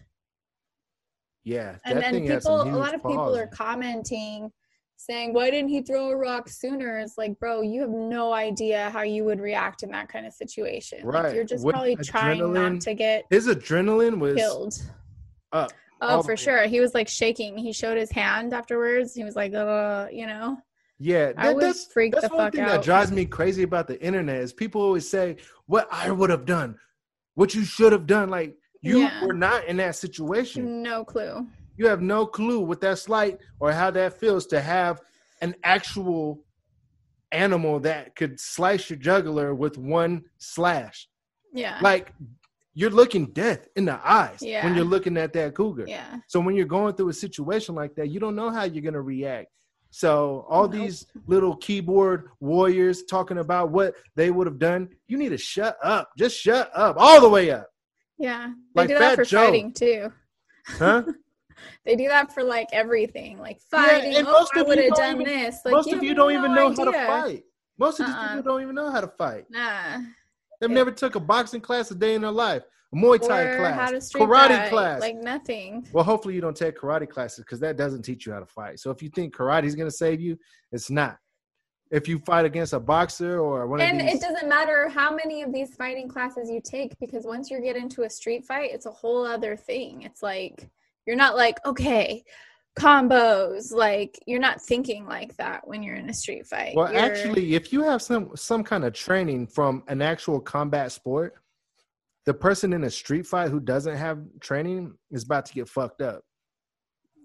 [1.43, 4.51] Yeah, And then thing had some people, a lot of people are commenting
[4.97, 8.89] saying, "Why didn't he throw a rock sooner?" It's like, bro, you have no idea
[8.89, 11.05] how you would react in that kind of situation.
[11.05, 11.35] Like, Right.
[11.35, 14.73] you're just With probably trying not to get His adrenaline was killed.
[15.51, 15.71] up.
[16.01, 16.63] Oh, all for way sure.
[16.67, 17.57] He was like shaking.
[17.57, 19.13] He showed his hand afterwards.
[19.13, 20.57] He was like, uh, you know,
[20.99, 22.69] Yeah, I that, would that's freak that's the one fuck thing out.
[22.69, 26.45] that drives me crazy about the internet is people always say what I would have
[26.45, 26.77] done,
[27.35, 28.29] what you should have done.
[28.29, 29.25] Like you Yeah.
[29.25, 30.83] were not in that situation.
[30.83, 31.47] no clue.
[31.77, 35.01] You have no clue what that's like or how that feels to have
[35.41, 36.43] an actual
[37.31, 41.07] animal that could slice your jugular with one slash.
[41.53, 41.79] Yeah.
[41.81, 42.13] Like
[42.75, 44.63] you're looking death in the eyes Yeah.
[44.65, 45.85] when you're looking at that cougar.
[45.87, 46.17] yeah.
[46.27, 49.01] So when you're going through a situation like that, you don't know how you're gonna
[49.01, 49.47] react.
[49.91, 50.71] So all Nope.
[50.73, 55.77] these little keyboard warriors talking about what they would have done, you need to shut
[55.81, 56.09] up.
[56.17, 57.67] Just shut up, all the way up,
[58.17, 58.51] Yeah.
[58.75, 59.45] They Like do that for Joe.
[59.45, 60.11] fighting too.
[60.67, 61.03] huh?
[61.85, 64.15] They do that for like everything, like Yeah, fighting.
[64.17, 65.61] and oh, most I of you would have don't done even- this.
[65.63, 67.43] Like, Most of you don't even know how to fight.
[67.77, 68.35] Most of these Uh-uh.
[68.35, 69.45] people don't even know how to fight.
[69.49, 70.01] Nah.
[70.59, 72.63] They've never took a boxing class a day in their life,
[72.93, 75.01] a Muay Thai class, how to street karate fight, class.
[75.01, 75.87] Like nothing.
[75.91, 78.79] well, hopefully you don't take karate classes because that doesn't teach you how to fight.
[78.79, 80.37] So if you think karate is going to save you,
[80.71, 81.17] it's not.
[81.91, 85.15] If you fight against a boxer or one And of these, it doesn't matter how
[85.15, 88.71] many of these fighting classes you take because once you get into a street fight,
[88.73, 90.01] it's a whole other thing.
[90.01, 90.67] It's like
[91.05, 92.23] you're not like, okay,
[92.79, 93.71] combos.
[93.71, 96.75] Like you're not thinking like that when you're in a street fight.
[96.75, 100.91] Well, You're- actually, if you have some some kind of training from an actual combat
[100.91, 101.33] sport,
[102.25, 106.01] the person in a street fight who doesn't have training is about to get fucked
[106.01, 106.21] up.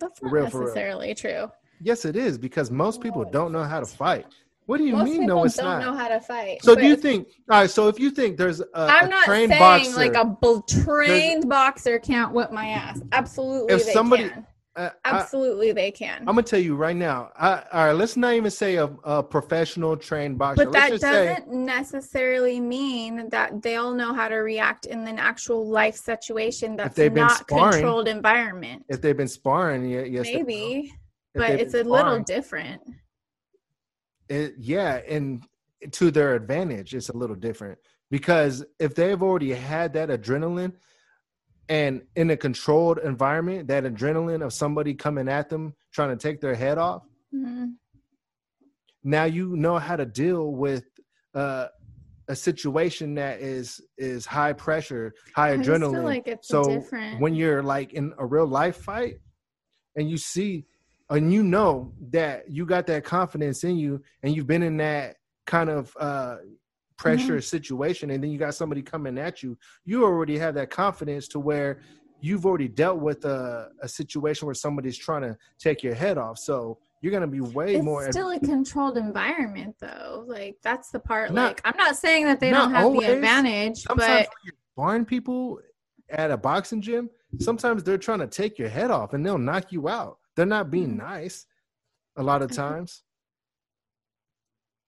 [0.01, 1.51] that's not real, necessarily true.
[1.83, 4.27] Yes, it is because most people don't know how to fight.
[4.67, 5.27] What do you Most mean?
[5.27, 5.81] No, it's don't not.
[5.81, 6.63] know how to fight.
[6.63, 7.27] so do you think?
[7.51, 7.71] All right.
[7.71, 11.49] So if you think there's a, I'm a not trained saying boxer, like a trained
[11.49, 13.01] boxer can't whip my ass.
[13.13, 14.47] Absolutely, If somebody- can.
[14.81, 16.21] Uh, I, Absolutely, they can.
[16.21, 17.31] I'm gonna tell you right now.
[17.39, 20.65] I, all right, let's not even say a, a professional trained boxer.
[20.65, 25.69] But let's that doesn't necessarily mean that they'll know how to react in an actual
[25.69, 28.87] life situation that's not sparring, controlled environment.
[28.89, 30.25] if they've been sparring, yeah, yes.
[30.25, 30.95] Maybe,
[31.35, 32.81] but it's a been little different.
[34.31, 35.45] it, yeah, and
[35.93, 37.79] to their advantage, it's a little different
[38.11, 40.73] because if they've already had that adrenaline
[41.71, 46.41] and in a controlled environment, that adrenaline of somebody coming at them trying to take
[46.41, 47.75] their head off, Mhm.
[49.05, 50.85] now you know how to deal with
[51.35, 51.69] uh,
[52.27, 56.03] a situation that is is high pressure, high I adrenaline.
[56.05, 57.21] like it's so different.
[57.21, 59.21] when you're like in a real life fight
[59.95, 60.67] and you see
[61.09, 65.17] and you know that you got that confidence in you and you've been in that
[65.47, 66.37] kind of uh
[67.01, 67.41] pressure Mm-hmm.
[67.57, 71.41] situation and then you got somebody coming at you you already have that confidence to
[71.41, 71.81] where
[72.21, 76.37] you've already dealt with a, a situation where somebody's trying to take your head off
[76.39, 80.23] so you're going to be way it's more still a controlled environment, though.
[80.29, 81.33] Like that's the part.
[81.33, 83.07] Not- like I'm not saying that they don't have always.
[83.07, 85.61] the advantage, sometimes but you're sparring people
[86.11, 87.09] at a boxing gym
[87.39, 90.71] sometimes they're trying to take your head off and they'll knock you out they're not
[90.71, 90.99] being Mhm.
[90.99, 91.47] nice
[92.17, 93.03] a lot of times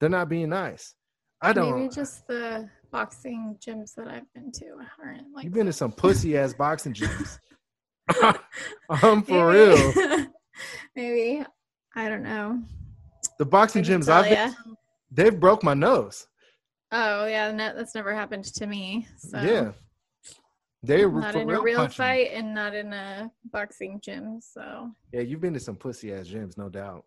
[0.00, 0.94] they're not being nice
[1.42, 4.66] i don't maybe just the boxing gyms that I've been to
[5.02, 5.44] aren't like.
[5.44, 7.38] you've been to some pussy ass boxing gyms
[8.22, 8.34] i'm
[9.02, 9.70] um, for Maybe.
[9.70, 10.26] real
[10.96, 11.46] maybe
[11.94, 12.60] I don't know.
[13.38, 14.74] the boxing gyms i've been, ya.
[15.10, 16.26] they've broke my nose
[16.94, 19.06] Oh yeah, no, that's never happened to me.
[19.16, 19.72] So yeah
[20.82, 21.96] they were not in a real punching.
[21.96, 24.40] fight and not in a boxing gym.
[24.42, 27.06] So yeah you've been to some pussy ass gyms no doubt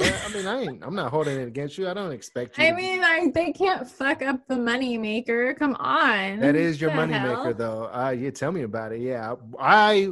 [0.00, 2.72] i mean i ain't i'm not holding it against you i don't expect you I
[2.72, 5.54] mean, I, they can't fuck up the money maker.
[5.54, 6.40] Come on.
[6.40, 7.44] That is your money hell?
[7.44, 7.84] maker, though.
[7.92, 9.00] Uh, yeah, tell me about it.
[9.00, 10.10] Yeah, I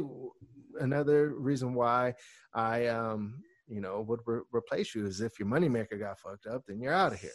[0.79, 2.13] another reason why
[2.53, 6.47] I um you know would re- replace you is if your money maker got fucked
[6.47, 7.31] up, then you're out of here.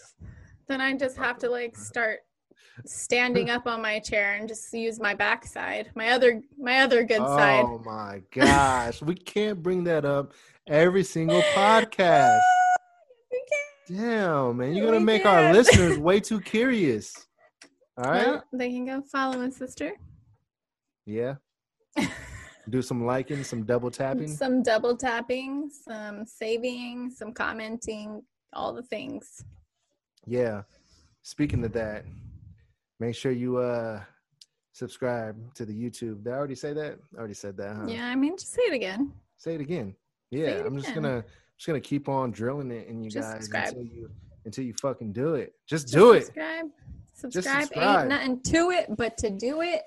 [0.68, 2.20] Then I just have to like start
[2.84, 7.18] standing up on my chair and just use my backside, my other my other good
[7.18, 7.64] side.
[7.64, 10.32] Oh my gosh, we can't bring that up
[10.68, 12.40] every single podcast.
[13.88, 15.56] Damn, man, you're gonna We make our can't.
[15.56, 17.14] listeners way too curious.
[17.96, 19.92] All right, Well, they can go follow my sister.
[21.06, 21.34] yeah.
[22.70, 24.28] Do some liking, some double tapping.
[24.28, 29.42] Some double tapping, some saving, some commenting, all the things.
[30.26, 30.62] Yeah.
[31.22, 32.04] Speaking of that,
[33.00, 34.02] make sure you uh
[34.72, 36.24] subscribe to the YouTube.
[36.24, 36.98] Did I already say that?
[37.14, 37.86] I already said that, huh?
[37.88, 39.12] Yeah, I mean, just say it again.
[39.38, 39.96] Say it again.
[40.30, 41.24] Yeah, I'm just gonna
[41.56, 43.68] just gonna keep on drilling it in you Just guys subscribe.
[43.68, 44.10] until you
[44.44, 45.54] until you fucking do it.
[45.66, 46.24] Just Just do it.
[46.26, 46.66] Subscribe.
[47.12, 47.62] Subscribe.
[47.62, 47.98] subscribe.
[48.00, 49.82] Ain't nothing to it but to do it.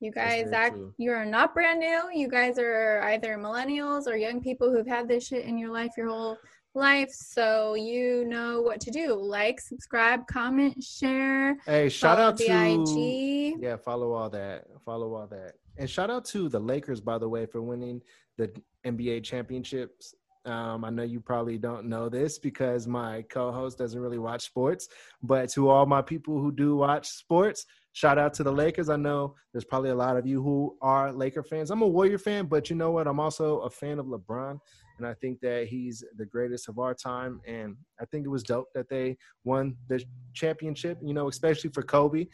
[0.00, 0.94] You guys true.
[0.96, 2.10] you are not brand new.
[2.14, 5.92] You guys are either millennials or young people who've had this shit in your life
[5.96, 6.36] your whole
[6.74, 7.10] life.
[7.10, 9.14] So you know what to do.
[9.14, 11.56] Like, subscribe, comment, share.
[11.66, 13.56] Hey, shout out the to IG.
[13.60, 17.28] yeah, follow all that, follow all that, and shout out to the Lakers by the
[17.28, 18.00] way for winning
[18.38, 18.50] the
[18.86, 20.14] NBA championships.
[20.46, 24.88] Um, I know you probably don't know this because my co-host doesn't really watch sports,
[25.22, 28.88] but to all my people who do watch sports, shout out to the Lakers.
[28.88, 31.70] I know there's probably a lot of you who are Laker fans.
[31.70, 33.06] I'm a Warrior fan, but you know what?
[33.06, 34.58] I'm also a fan of LeBron,
[34.96, 37.42] and I think that he's the greatest of our time.
[37.46, 40.98] And I think it was dope that they won the championship.
[41.02, 42.26] You know, especially for Kobe.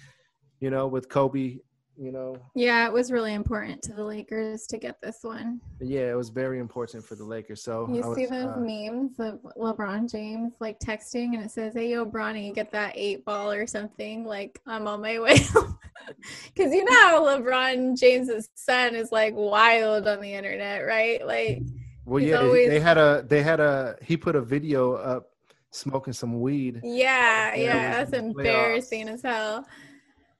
[0.60, 1.58] You know, with Kobe,
[1.96, 5.60] you know, Yeah, it was really important to the Lakers to get this one.
[5.80, 7.62] yeah, it was very important for the Lakers.
[7.62, 11.50] So You I was, see those uh, memes of LeBron James like texting and it
[11.50, 14.24] says, Hey yo, Bronny, get that eight ball or something.
[14.24, 20.20] Like I'm on my way Cause you know LeBron James's son is like wild on
[20.20, 21.24] the internet, right?
[21.26, 21.62] Like
[22.04, 25.30] well, yeah, they- always- they had a they had a he put a video up
[25.70, 29.12] smoking some weed, yeah, Yeah, was that's in embarrassing playoffs.
[29.14, 29.66] as hell.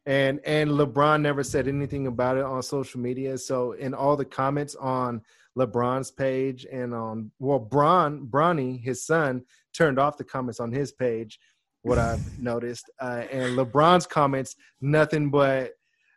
[0.07, 3.39] And and LeBron never said anything about it on social media.
[3.39, 5.23] So in all the comments on
[5.57, 10.93] LeBron's page and on well, Bron Bronny, his son, turned off the comments on his
[10.93, 11.39] page.
[11.83, 15.73] What I've noticed, uh, and LeBron's comments, nothing but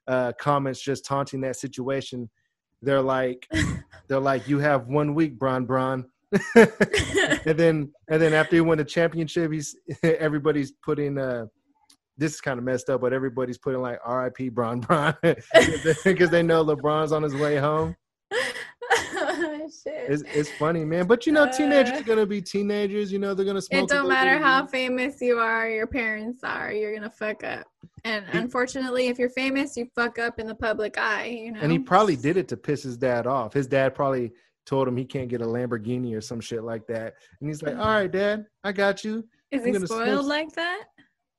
[0.07, 2.29] uh, comments just taunting that situation.
[2.81, 3.47] They're like,
[4.07, 6.05] they're like, you have one week, Bron Bron.
[6.55, 11.45] and then and then after he won the championship, he's everybody's putting uh
[12.17, 15.15] this is kind of messed up, but everybody's putting like RIP Bron Bron
[16.03, 17.95] because they know LeBron's on his way home.
[19.83, 20.09] Shit.
[20.09, 21.07] It's, it's funny, man.
[21.07, 23.11] But you know, teenagers Uh, are gonna be teenagers.
[23.11, 23.83] You know, they're gonna smoke.
[23.83, 27.65] it don't matter how famous you are, your parents are, you're gonna fuck up.
[28.05, 31.25] And He- unfortunately, if you're famous, you fuck up in the public eye.
[31.25, 31.59] You know.
[31.61, 33.53] And he probably did it to piss his dad off.
[33.53, 34.31] His dad probably
[34.65, 37.15] told him he can't get a Lamborghini or some shit like that.
[37.41, 40.25] And he's like, "All right, Dad, I got you." Is I'm he gonna smoke spoiled
[40.25, 40.83] like that?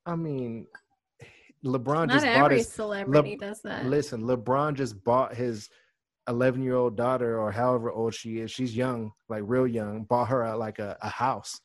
[0.05, 0.67] I mean,
[1.65, 2.69] LeBron Not just bought his.
[2.69, 3.85] celebrity does that.
[3.85, 5.69] Listen, LeBron just bought his
[6.27, 8.51] 11 year old daughter, or however old she is.
[8.51, 10.03] She's young, like real young.
[10.03, 11.59] Bought her a, like a, a house,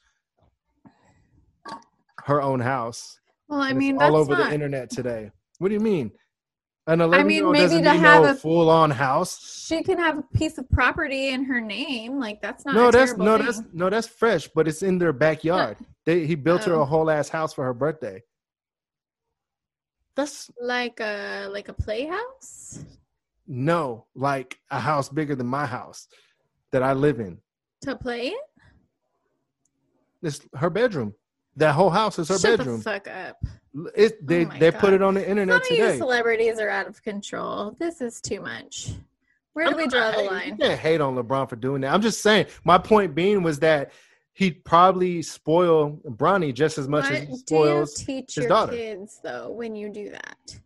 [2.25, 3.21] her own house.
[3.49, 4.49] well, I mean, all over not.
[4.49, 5.31] the internet today.
[5.59, 6.11] What do you mean?
[6.87, 9.65] An 11 year old maybe to have no a- full on house.
[9.67, 12.21] She can have a piece of property in her name.
[12.21, 12.75] Like that's not.
[12.75, 13.47] No, a that's no, thing.
[13.47, 15.79] that's no, that's fresh, but it's in their backyard.
[16.05, 16.83] They, he built her Oh.
[16.83, 18.23] a whole ass house for her birthday.
[20.15, 22.85] That's like a like a playhouse
[23.47, 26.09] no, like a house bigger than my house
[26.71, 27.39] that I live in.
[27.83, 28.35] to play in.
[30.23, 31.15] It's her bedroom.
[31.57, 32.79] That whole house is her Shut bedroom.
[32.79, 33.37] the fuck up.
[33.97, 35.99] It, they Oh they put it on the Some internet of you today.
[35.99, 37.75] celebrities are out of control.
[37.79, 38.93] This is too much.
[39.55, 40.49] Where do we draw the line?
[40.51, 41.93] You can't hate on LeBron for doing that.
[41.95, 42.47] I'm just saying.
[42.65, 43.93] My point being was that
[44.33, 47.95] he'd probably spoil Bronny just as much what as he do you spoils.
[47.95, 48.73] teach his your daughter.
[48.73, 50.59] kids though when you do that?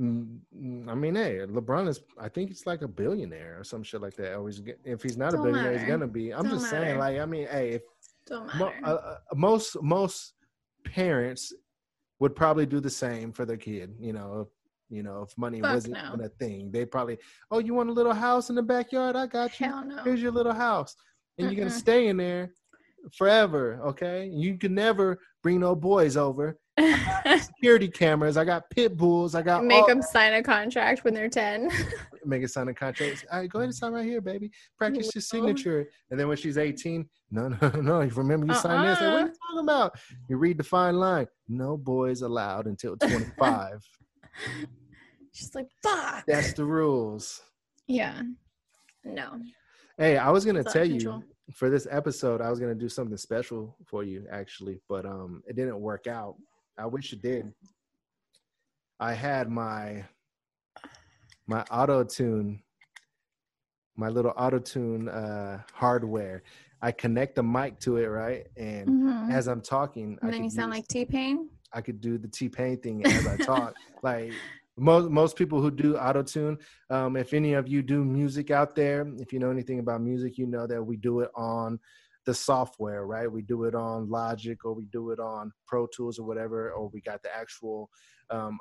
[0.00, 2.00] Mm, mm, I mean, hey, LeBron is.
[2.18, 4.34] I think he's like a billionaire or some shit like that.
[4.34, 6.32] Always, if he's not Don't a billionaire, he's gonna be.
[6.32, 7.82] I'm Don't just saying, like, I mean, hey, if
[8.56, 10.32] mo- uh, uh, most most
[10.84, 11.52] parents
[12.22, 13.96] would probably do the same for their kid.
[13.98, 14.48] You know, if,
[14.96, 16.24] you know, if money Fuck wasn't no.
[16.24, 17.18] a thing, they probably,
[17.50, 19.16] oh, you want a little house in the backyard?
[19.16, 19.66] I got you.
[19.66, 20.04] No.
[20.04, 20.94] Here's your little house,
[21.36, 22.52] and you're gonna stay in there
[23.18, 23.80] forever.
[23.86, 26.58] Okay, you can never bring no boys over.
[27.38, 28.36] Security cameras.
[28.36, 29.34] I got pit bulls.
[29.34, 31.70] I got Make them sign a contract when they're ten.
[32.24, 33.26] make it sign a contract.
[33.30, 34.50] All right, go ahead and sign right here, baby.
[34.78, 35.20] Practice your oh.
[35.20, 35.86] signature.
[36.10, 38.00] And then when she's 18, no, no, no.
[38.00, 39.00] You remember you signed this?
[39.00, 39.24] Like, what are Uh-uh.
[39.26, 39.98] you talking about?
[40.28, 41.26] You read the fine line.
[41.48, 43.80] No boys allowed until 25.
[45.32, 47.42] She's like, "Fuck." That's the rules.
[47.86, 48.22] yeah.
[49.04, 49.40] No.
[49.98, 51.22] Hey, I was gonna It's tell you.
[51.54, 55.56] For this episode, I was gonna do something special for you actually, but um, it
[55.56, 56.36] didn't work out.
[56.78, 57.52] I wish it did.
[59.00, 60.04] I had my
[61.46, 62.62] my auto tune,
[63.96, 66.42] my little auto tune uh, hardware.
[66.80, 68.46] I connect the mic to it, right?
[68.56, 69.30] And Mhm.
[69.32, 71.48] as I'm talking, I then you sound use- like T Pain.
[71.72, 73.74] I could do the T Pain thing as I talk.
[74.02, 74.32] like
[74.76, 76.58] most most people who do auto tune,
[76.90, 80.38] um, if any of you do music out there, if you know anything about music,
[80.38, 81.78] you know that we do it on
[82.24, 83.30] the software, right?
[83.30, 86.88] We do it on Logic or we do it on Pro Tools or whatever, or
[86.88, 87.90] we got the actual
[88.30, 88.58] um,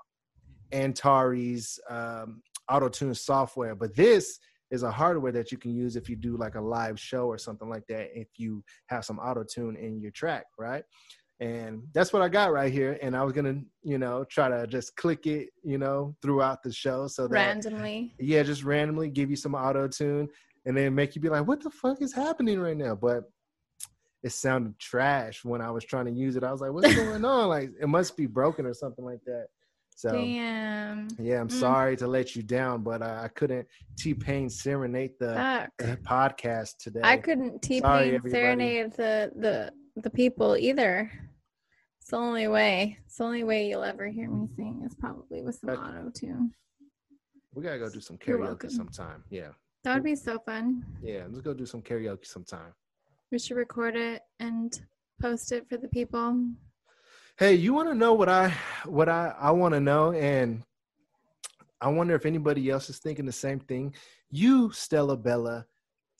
[0.72, 3.76] Antares um, auto tune software.
[3.76, 4.39] But this
[4.72, 7.38] is a hardware that you can use if you do like a live show or
[7.38, 8.09] something like that.
[8.18, 10.84] If you have some auto tune in your track, right?
[11.42, 13.00] And that's what I got right here.
[13.02, 16.72] And I was gonna, you know, try to just click it, you know, throughout the
[16.72, 18.14] show so that randomly.
[18.20, 20.30] yeah, just randomly give you some auto tune
[20.66, 22.94] and then make you be like, what the fuck is happening right now?
[22.94, 23.24] But
[24.22, 26.44] it sounded trash when I was trying to use it.
[26.44, 27.50] I was like, what's going on?
[27.50, 29.48] Like it must be broken or something like that.
[29.96, 31.08] So Damn.
[31.20, 31.52] yeah, I'm Mm.
[31.52, 33.68] sorry to let you down, but I, I couldn't
[33.98, 35.66] T Pain serenade the uh,
[36.08, 37.02] podcast today.
[37.04, 41.12] I couldn't T Pain serenade the the the people either.
[42.12, 42.97] It's the only way.
[43.05, 46.51] It's the only way you'll ever hear me sing is probably with some auto tune.
[47.53, 49.24] we gotta go do some karaoke sometime.
[49.30, 49.51] Yeah,
[49.86, 50.84] That would be so fun.
[51.01, 52.74] yeah, let's go do some karaoke sometime.
[53.32, 54.78] We should record it and
[55.22, 56.49] post it for the people.
[57.39, 58.49] Hey, you want to know what I
[58.84, 60.64] what I I want to know, and
[61.80, 63.95] I wonder if anybody else is thinking the same thing.
[64.30, 65.66] You, Stella Bella,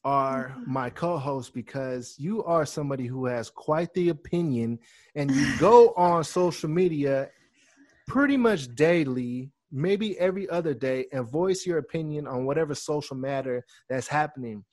[0.04, 0.68] are Mhm.
[0.68, 4.80] my co-host because you are somebody who has quite the opinion,
[5.16, 7.30] and you go on social media
[8.08, 13.64] pretty much daily, maybe every other day, and voice your opinion on whatever social matter
[13.90, 14.66] that's happening.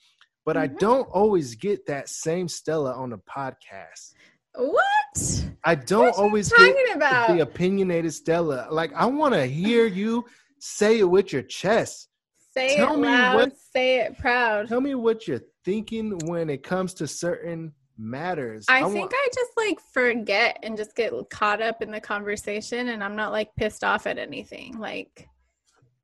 [0.45, 0.79] But I Mhm.
[0.79, 4.14] don't always get that same Stella on the podcast.
[4.55, 5.45] What?
[5.64, 7.29] I don't What always get about?
[7.29, 8.68] the opinionated Stella.
[8.70, 10.24] Like I want to hear you
[10.59, 12.08] say it with your chest.
[12.51, 14.69] Say Tell it me loud, what- say it proud.
[14.69, 18.65] Tell me what you're thinking when it comes to certain matters.
[18.69, 22.89] I, want- think I just like forget and just get caught up in the conversation
[22.89, 24.79] and I'm not like pissed off at anything.
[24.79, 25.29] Like,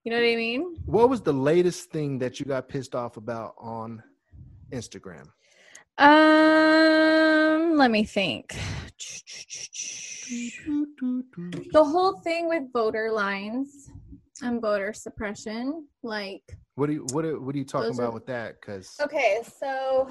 [0.05, 0.77] you know what I mean?
[0.87, 4.03] what was the latest thing that you got pissed off about on
[4.71, 5.27] Instagram?
[5.97, 8.55] Um, let me think.
[11.73, 13.91] The whole thing with voter lines
[14.43, 16.43] and voter suppression, like
[16.74, 18.61] What do you what are, what are you talking about are- with that?
[18.61, 20.09] Because Okay, so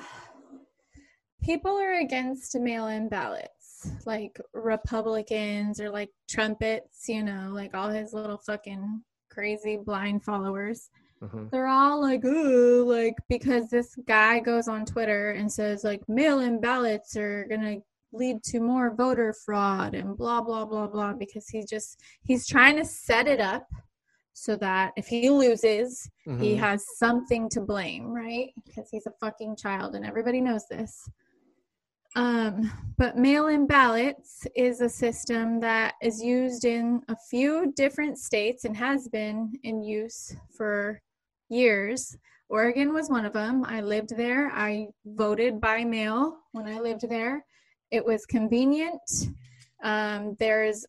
[1.41, 7.89] people are against mail in ballots, like Republicans or like trumpets, you know, like all
[7.89, 10.89] his little fucking crazy blind followers.
[11.21, 11.47] Mm-hmm.
[11.51, 16.39] They're all like, oh, like because this guy goes on Twitter and says like mail
[16.39, 17.77] in ballots are gonna
[18.13, 22.77] lead to more voter fraud and blah blah blah blah because he just he's trying
[22.77, 23.67] to set it up
[24.33, 26.41] so that if he loses Mm-hmm.
[26.41, 28.51] he has something to blame, right?
[28.65, 31.09] Because he's a fucking child and everybody knows this.
[32.15, 38.19] Um, but mail in ballots is a system that is used in a few different
[38.19, 41.01] states and has been in use for
[41.49, 42.15] years.
[42.47, 43.65] Oregon was one of them.
[43.65, 44.49] I lived there.
[44.53, 47.43] I voted by mail when I lived there.
[47.91, 49.01] It was convenient.
[49.83, 50.85] Um, there's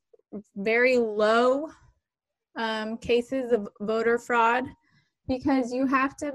[0.57, 1.71] very low
[2.57, 4.65] um, cases of voter fraud
[5.29, 6.33] because you have to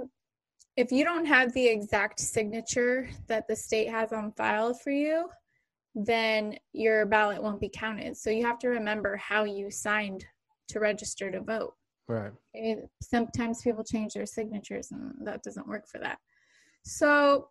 [0.75, 5.27] if you don't have the exact signature that the state has on file for you
[5.95, 8.15] then your ballot won't be counted.
[8.15, 10.25] So you have to remember how you signed
[10.69, 11.73] to register to vote.
[12.07, 12.31] Right.
[12.55, 16.17] it, sometimes people change their signatures and that doesn't work for that.
[16.83, 17.49] So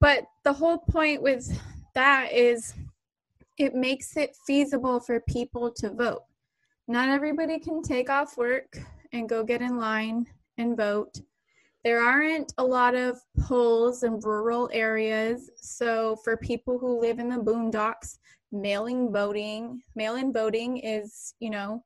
[0.00, 1.60] but the whole point with
[1.94, 2.72] that is
[3.58, 6.22] it makes it feasible for people to vote
[6.88, 8.78] not everybody can take off work
[9.12, 10.26] and go get in line
[10.58, 11.20] and vote
[11.84, 17.28] there aren't a lot of polls in rural areas so for people who live in
[17.28, 18.18] the boondocks
[18.52, 21.82] mailing voting mail-in voting is you know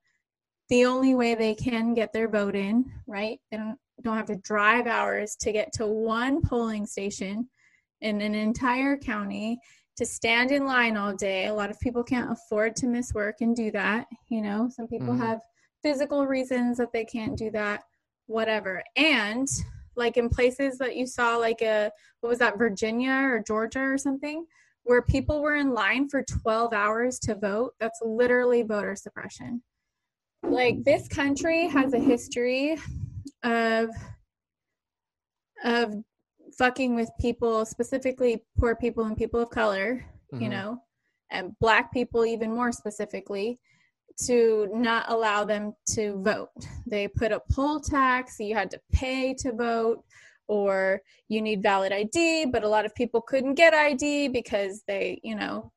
[0.70, 3.38] the only way they can get their vote in, right?
[3.51, 7.46] They don't don't have to drive hours to get to one polling station
[8.01, 9.59] in an entire county
[10.01, 11.48] to stand in line all day.
[11.48, 14.66] A lot of people can't afford to miss work and do that, you know.
[14.70, 15.18] Some people Mhm.
[15.18, 15.42] have
[15.82, 17.84] physical reasons that they can't do that,
[18.24, 18.82] whatever.
[18.96, 19.46] And
[19.96, 23.98] like in places that you saw like a what was that Virginia or Georgia or
[23.98, 24.46] something
[24.84, 29.62] where people were in line for 12 hours to vote, that's literally voter suppression
[30.44, 32.78] like this country has a history
[33.42, 33.90] of
[35.62, 35.94] of
[36.57, 40.51] fucking with people specifically poor people and people of color you Mhm.
[40.51, 40.82] know
[41.30, 43.59] and black people even more specifically
[44.26, 46.51] to not allow them to vote
[46.86, 50.05] they put a poll tax you had to pay to vote
[50.48, 55.20] or you need valid id but a lot of people couldn't get id because they
[55.22, 55.72] you know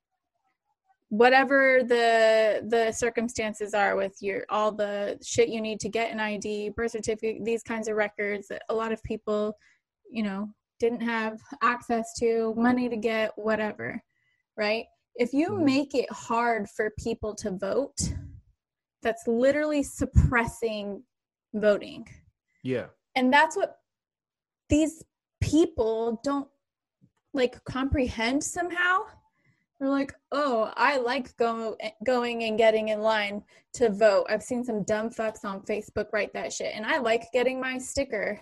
[1.14, 6.20] whatever the the circumstances are with your all the shit you need to get an
[6.20, 9.56] ID, birth certificate, these kinds of records a lot of people,
[10.10, 10.50] you know,
[10.84, 14.04] didn't have access to, money to get, whatever,
[14.58, 14.86] right?
[15.16, 15.64] If you Mhm.
[15.64, 18.14] make it hard for people to vote,
[19.02, 21.06] that's literally suppressing
[21.54, 22.06] voting.
[22.64, 22.88] Yeah.
[23.16, 23.80] And that's what
[24.68, 25.02] these
[25.40, 26.50] people don't
[27.34, 29.06] like comprehend somehow.
[29.80, 34.26] They're like, oh, I like go, going and getting in line to vote.
[34.30, 37.78] I've seen some dumb fucks on Facebook write that shit, and I like getting my
[37.78, 38.42] sticker.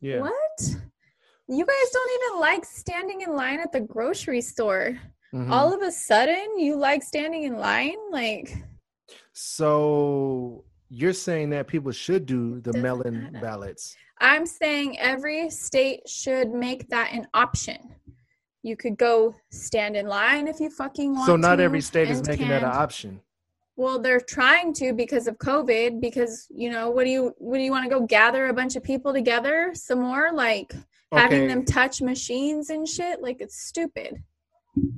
[0.00, 0.20] Yeah.
[0.20, 0.47] What?
[0.60, 4.98] You guys don't even like standing in line at the grocery store.
[5.34, 5.50] Mhm.
[5.50, 7.96] All of a sudden, you like standing in line?
[8.10, 8.54] Like,
[9.32, 12.82] So you're saying that people should do the Doesn't
[13.32, 13.38] matter.
[13.40, 13.96] ballots.
[14.20, 17.94] I'm saying every state should make that an option.
[18.62, 22.10] You could go stand in line if you fucking want So not to, every state
[22.10, 23.20] is making that an option.
[23.78, 26.00] Well, they're trying to because of COVID.
[26.00, 28.74] Because you know, what do you what do you want to go gather a bunch
[28.74, 30.32] of people together some more?
[30.32, 30.74] Like
[31.12, 33.22] having them touch machines and shit.
[33.22, 34.22] Like it's stupid.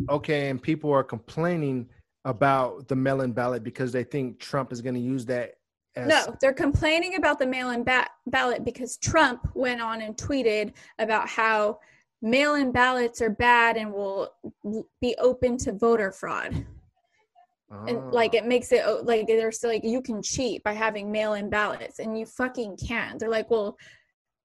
[0.09, 1.89] Okay, and people are complaining
[2.25, 5.55] about the mail-in ballot because they think Trump is going to use that
[5.95, 10.73] as No, they're complaining about the mail-in ba- ballot because Trump went on and tweeted
[10.99, 11.81] about how
[12.23, 14.31] mail-in ballots are bad and will
[15.01, 16.67] be open to voter fraud.
[17.87, 18.39] And like Ah.
[18.39, 22.19] it makes it like they're still like you can cheat by having mail-in ballots and
[22.19, 23.19] you fucking can't.
[23.19, 23.77] They're like well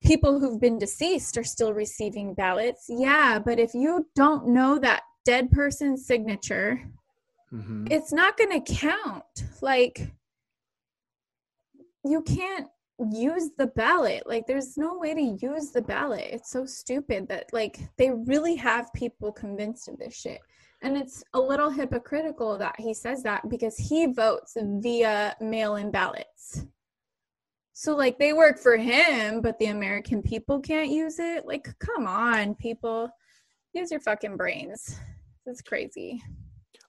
[0.03, 2.85] people who've been deceased are still receiving ballots.
[2.89, 6.81] Yeah but if you don't know that dead person's signature
[7.51, 7.91] Mhm.
[7.91, 9.23] it's not going to count.
[9.61, 10.11] Like
[12.03, 12.67] you can't
[13.11, 14.23] use the ballot.
[14.27, 16.27] Like there's no way to use the ballot.
[16.31, 20.39] It's so stupid that like they really have people convinced of this shit
[20.85, 26.67] and it's a little hypocritical that he says that because he votes via mail-in ballots.
[27.73, 31.47] So like they work for him but the american people can't use it?
[31.47, 33.09] Like come on people.
[33.73, 34.99] Use your fucking brains.
[35.47, 36.21] It's crazy.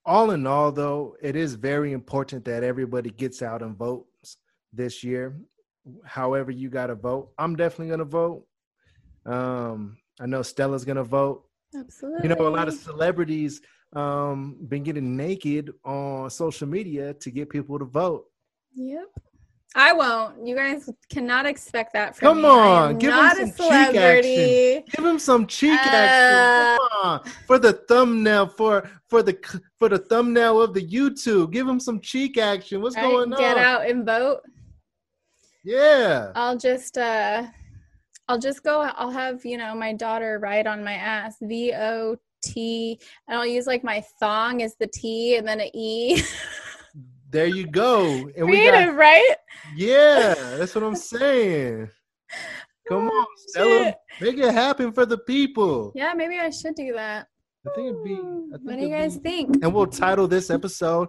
[0.04, 4.36] All in all though it is very important that everybody gets out and votes
[4.74, 5.40] this year.
[6.04, 8.44] However you got to vote i'm definitely going to vote.
[9.24, 11.44] Um i know stella's going to vote.
[11.74, 13.62] Absolutely you know a lot of celebrities
[13.96, 18.24] um been getting naked on social media to get people to vote
[18.74, 19.08] Yep.
[19.74, 20.46] I won't.
[20.46, 22.48] You guys cannot expect that from Come me.
[22.48, 24.84] On, give not some cheek celebrity.
[24.94, 26.36] give him some cheek Uh, action
[26.78, 27.20] Come on.
[27.46, 29.34] for the thumbnail for for the
[29.78, 33.38] for the thumbnail of the youtube give him some cheek action what's Right, going on
[33.38, 34.40] Get out and vote.
[35.64, 37.46] yeah I'll just uh
[38.28, 42.16] I'll just go I'll have, you know, my daughter ride on my ass V O
[42.52, 46.22] T and I'll use like my thong as the T and then an E.
[47.30, 48.04] there you go
[48.36, 49.34] and we Creative, got right?
[49.76, 51.90] yeah that's what i'm saying
[52.88, 56.92] come on stella Oh, make it happen for the people Yeah, maybe I should do
[56.94, 57.26] that.
[57.66, 59.56] i think it'd be I think what do you guys be- think?
[59.62, 61.08] and we'll title this episode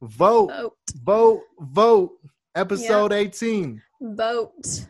[0.00, 0.72] vote Vote.
[1.04, 2.12] vote vote
[2.54, 4.86] episode 18 Vote.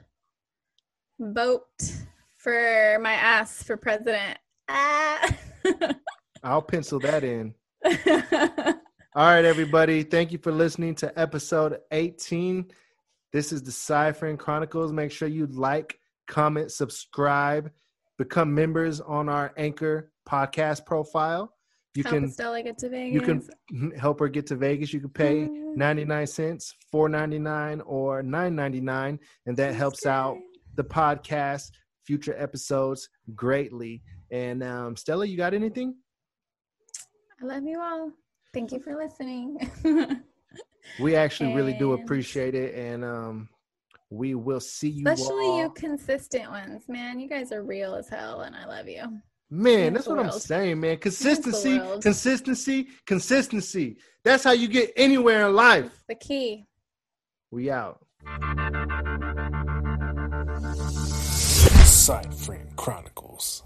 [1.21, 1.83] Vote
[2.37, 4.39] for my ass for president.
[4.69, 5.21] Ah.
[6.43, 7.55] i'll pencil that in
[9.17, 10.03] All right, everybody.
[10.03, 12.67] Thank you for listening to episode 18.
[13.33, 14.93] This is the Ciphering Chronicles.
[14.93, 17.71] Make sure you like, comment, subscribe,
[18.19, 21.55] become members on our Anchor podcast profile.
[21.95, 23.15] You Help can Stella get to Vegas.
[23.15, 24.93] you can help her get to Vegas.
[24.93, 25.77] You can pay Mm.
[25.77, 30.37] 99 cents, 4.99 or 9.99 and that helps out
[30.75, 31.71] the podcast,
[32.05, 34.03] future episodes greatly.
[34.35, 35.95] And um, Stella, you got anything?
[37.41, 38.11] I love you all.
[38.53, 39.59] Thank you for listening.
[41.01, 43.49] We actually really do appreciate it, and um,
[44.11, 45.63] we will see you Especially all.
[45.63, 47.19] you consistent ones, man.
[47.19, 49.03] You guys are real as hell, and I love you.
[49.51, 50.99] man, Means that's the what I'm saying, man.
[50.99, 53.97] Consistency, consistency, consistency.
[54.25, 56.05] That's how you get anywhere in life.
[56.07, 56.67] The key.
[57.51, 58.05] We out.
[61.87, 63.63] Ciphering Chronicles.